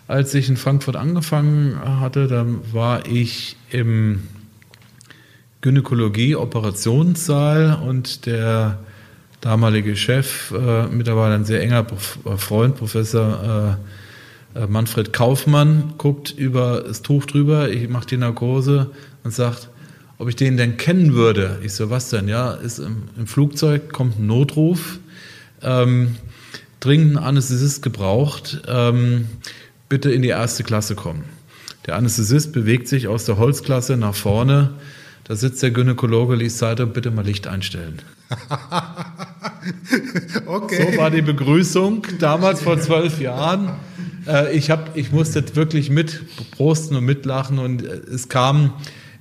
als 0.07 0.33
ich 0.33 0.49
in 0.49 0.57
Frankfurt 0.57 0.95
angefangen 0.95 1.77
hatte. 2.01 2.27
Da 2.27 2.45
war 2.71 3.05
ich 3.05 3.57
im 3.69 4.23
Gynäkologie-Operationssaal 5.61 7.79
und 7.85 8.25
der 8.25 8.79
damalige 9.41 9.95
Chef, 9.95 10.51
äh, 10.51 10.87
mittlerweile 10.87 11.35
ein 11.35 11.45
sehr 11.45 11.61
enger 11.61 11.85
Freund, 12.37 12.77
Professor 12.77 13.77
äh, 14.55 14.57
äh, 14.63 14.67
Manfred 14.67 15.13
Kaufmann 15.13 15.93
guckt 15.97 16.31
über 16.31 16.83
das 16.87 17.01
Tuch 17.01 17.25
drüber, 17.25 17.69
ich 17.69 17.89
mache 17.89 18.07
die 18.07 18.17
Narkose 18.17 18.91
und 19.23 19.31
sagt, 19.31 19.69
ob 20.17 20.29
ich 20.29 20.35
den 20.35 20.57
denn 20.57 20.77
kennen 20.77 21.13
würde. 21.13 21.59
Ich 21.63 21.73
so, 21.73 21.89
was 21.89 22.09
denn? 22.09 22.27
Ja, 22.27 22.53
ist 22.53 22.79
im, 22.79 23.03
im 23.17 23.27
Flugzeug, 23.27 23.91
kommt 23.91 24.19
ein 24.19 24.27
Notruf, 24.27 24.99
ähm, 25.61 26.15
dringend 26.79 27.17
ein 27.17 27.23
Anästhesist 27.23 27.81
gebraucht, 27.81 28.61
ähm, 28.67 29.27
bitte 29.89 30.11
in 30.11 30.21
die 30.21 30.29
erste 30.29 30.63
Klasse 30.63 30.95
kommen. 30.95 31.23
Der 31.85 31.95
Anästhesist 31.95 32.53
bewegt 32.53 32.87
sich 32.87 33.07
aus 33.07 33.25
der 33.25 33.37
Holzklasse 33.37 33.97
nach 33.97 34.15
vorne, 34.15 34.71
da 35.25 35.35
sitzt 35.35 35.63
der 35.63 35.71
Gynäkologe, 35.71 36.35
liest 36.35 36.59
Zeitung, 36.59 36.93
bitte 36.93 37.09
mal 37.09 37.25
Licht 37.25 37.47
einstellen. 37.47 37.99
okay. 40.45 40.91
So 40.91 40.97
war 40.99 41.09
die 41.09 41.23
Begrüßung 41.23 42.05
damals 42.19 42.61
vor 42.61 42.79
zwölf 42.79 43.19
Jahren. 43.19 43.71
Äh, 44.27 44.55
ich, 44.55 44.69
hab, 44.69 44.95
ich 44.95 45.11
musste 45.11 45.43
wirklich 45.55 45.89
mit 45.89 46.21
prosten 46.51 46.95
und 46.95 47.05
mitlachen 47.05 47.57
und 47.57 47.83
äh, 47.83 48.01
es 48.13 48.29
kam, 48.29 48.73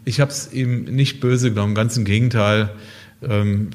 ich 0.05 0.21
habe 0.21 0.31
es 0.31 0.53
ihm 0.53 0.85
nicht 0.85 1.21
böse 1.21 1.51
genommen, 1.51 1.75
ganz 1.75 1.97
im 1.97 2.05
Gegenteil. 2.05 2.71
Ähm, 3.23 3.71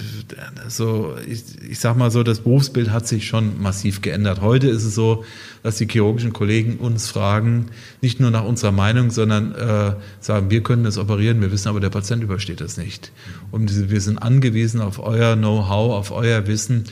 so, 0.67 1.15
ich, 1.27 1.43
ich 1.67 1.79
sag 1.79 1.97
mal 1.97 2.11
so, 2.11 2.23
das 2.23 2.41
Berufsbild 2.41 2.91
hat 2.91 3.07
sich 3.07 3.27
schon 3.27 3.61
massiv 3.61 4.01
geändert. 4.01 4.41
Heute 4.41 4.67
ist 4.67 4.83
es 4.83 4.93
so, 4.93 5.23
dass 5.63 5.77
die 5.77 5.87
chirurgischen 5.87 6.33
Kollegen 6.33 6.77
uns 6.77 7.07
fragen, 7.07 7.67
nicht 8.01 8.19
nur 8.19 8.31
nach 8.31 8.43
unserer 8.43 8.71
Meinung, 8.71 9.09
sondern 9.11 9.55
äh, 9.55 9.95
sagen, 10.19 10.51
wir 10.51 10.61
können 10.61 10.83
das 10.83 10.97
operieren, 10.97 11.41
wir 11.41 11.51
wissen 11.51 11.69
aber, 11.69 11.79
der 11.79 11.89
Patient 11.89 12.21
übersteht 12.23 12.61
das 12.61 12.77
nicht. 12.77 13.11
Und 13.51 13.89
wir 13.89 14.01
sind 14.01 14.19
angewiesen 14.19 14.81
auf 14.81 14.99
euer 14.99 15.35
Know-how, 15.35 15.93
auf 15.93 16.11
euer 16.11 16.45
Wissen. 16.47 16.85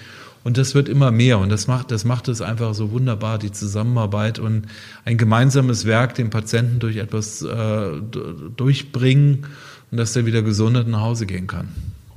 Und 0.48 0.58
das 0.58 0.76
wird 0.76 0.88
immer 0.88 1.12
mehr 1.12 1.40
und 1.40 1.50
das 1.50 1.68
macht, 1.68 1.92
das 1.92 2.06
macht 2.06 2.30
es 2.30 2.42
einfach 2.42 2.74
so 2.74 2.92
wunderbar, 2.92 3.38
die 3.38 3.52
Zusammenarbeit 3.52 4.40
und 4.40 4.68
ein 5.04 5.18
gemeinsames 5.18 5.84
Werk 5.84 6.16
den 6.16 6.30
Patienten 6.30 6.80
durch 6.80 6.96
etwas 6.96 7.42
äh, 7.42 8.00
durchbringen 8.56 9.46
und 9.92 9.98
dass 9.98 10.16
er 10.16 10.26
wieder 10.26 10.44
gesundet 10.44 10.88
nach 10.88 11.02
Hause 11.02 11.26
gehen 11.26 11.48
kann. 11.48 11.68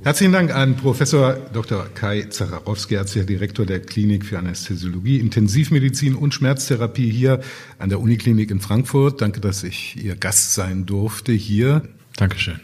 Herzlichen 0.03 0.31
Dank 0.31 0.55
an 0.55 0.77
Professor 0.77 1.33
Dr. 1.51 1.87
Kai 1.93 2.21
Zacharowski, 2.29 2.93
ärztlicher 2.93 3.25
Direktor 3.25 3.65
der 3.65 3.81
Klinik 3.81 4.23
für 4.23 4.39
Anästhesiologie, 4.39 5.19
Intensivmedizin 5.19 6.15
und 6.15 6.33
Schmerztherapie 6.33 7.11
hier 7.11 7.41
an 7.79 7.89
der 7.89 7.99
Uniklinik 7.99 8.49
in 8.49 8.61
Frankfurt. 8.61 9.19
Danke, 9.19 9.41
dass 9.41 9.61
ich 9.63 10.01
Ihr 10.01 10.15
Gast 10.15 10.53
sein 10.53 10.85
durfte 10.85 11.33
hier. 11.33 11.81
Dankeschön. 12.15 12.61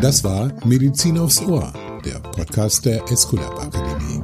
Das 0.00 0.22
war 0.22 0.52
Medizin 0.64 1.18
aufs 1.18 1.40
Ohr 1.40 1.72
der 2.04 2.20
Podcast 2.20 2.84
der 2.86 3.02
Esculap 3.10 3.58
Akademie. 3.58 4.22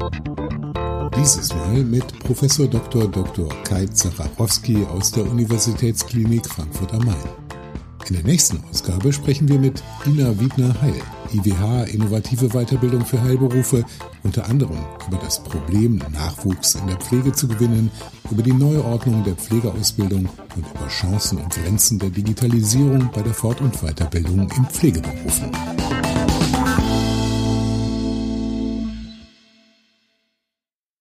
Dieses 1.16 1.52
Mal 1.52 1.82
mit 1.82 2.16
Professor 2.20 2.68
Dr. 2.68 3.08
Dr. 3.08 3.48
Kai 3.64 3.86
Zacharowski 3.86 4.86
aus 4.86 5.10
der 5.10 5.28
Universitätsklinik 5.28 6.46
Frankfurt 6.46 6.92
am 6.92 7.04
Main. 7.04 7.16
In 8.08 8.14
der 8.14 8.24
nächsten 8.24 8.62
Ausgabe 8.70 9.12
sprechen 9.12 9.48
wir 9.48 9.58
mit 9.58 9.82
Ina 10.06 10.38
Wiedner-Heil, 10.38 11.02
IWH 11.34 11.92
Innovative 11.92 12.48
Weiterbildung 12.50 13.04
für 13.04 13.20
Heilberufe, 13.20 13.84
unter 14.22 14.48
anderem 14.48 14.78
über 15.06 15.18
das 15.18 15.42
Problem, 15.42 16.00
Nachwuchs 16.12 16.76
in 16.76 16.86
der 16.86 16.96
Pflege 16.96 17.32
zu 17.32 17.48
gewinnen, 17.48 17.90
über 18.30 18.42
die 18.42 18.52
Neuordnung 18.52 19.24
der 19.24 19.34
Pflegeausbildung 19.34 20.28
und 20.56 20.66
über 20.74 20.88
Chancen 20.88 21.38
und 21.38 21.52
Grenzen 21.52 21.98
der 21.98 22.10
Digitalisierung 22.10 23.10
bei 23.12 23.22
der 23.22 23.34
Fort- 23.34 23.60
und 23.60 23.76
Weiterbildung 23.82 24.48
in 24.56 24.64
Pflegeberufen. 24.66 25.50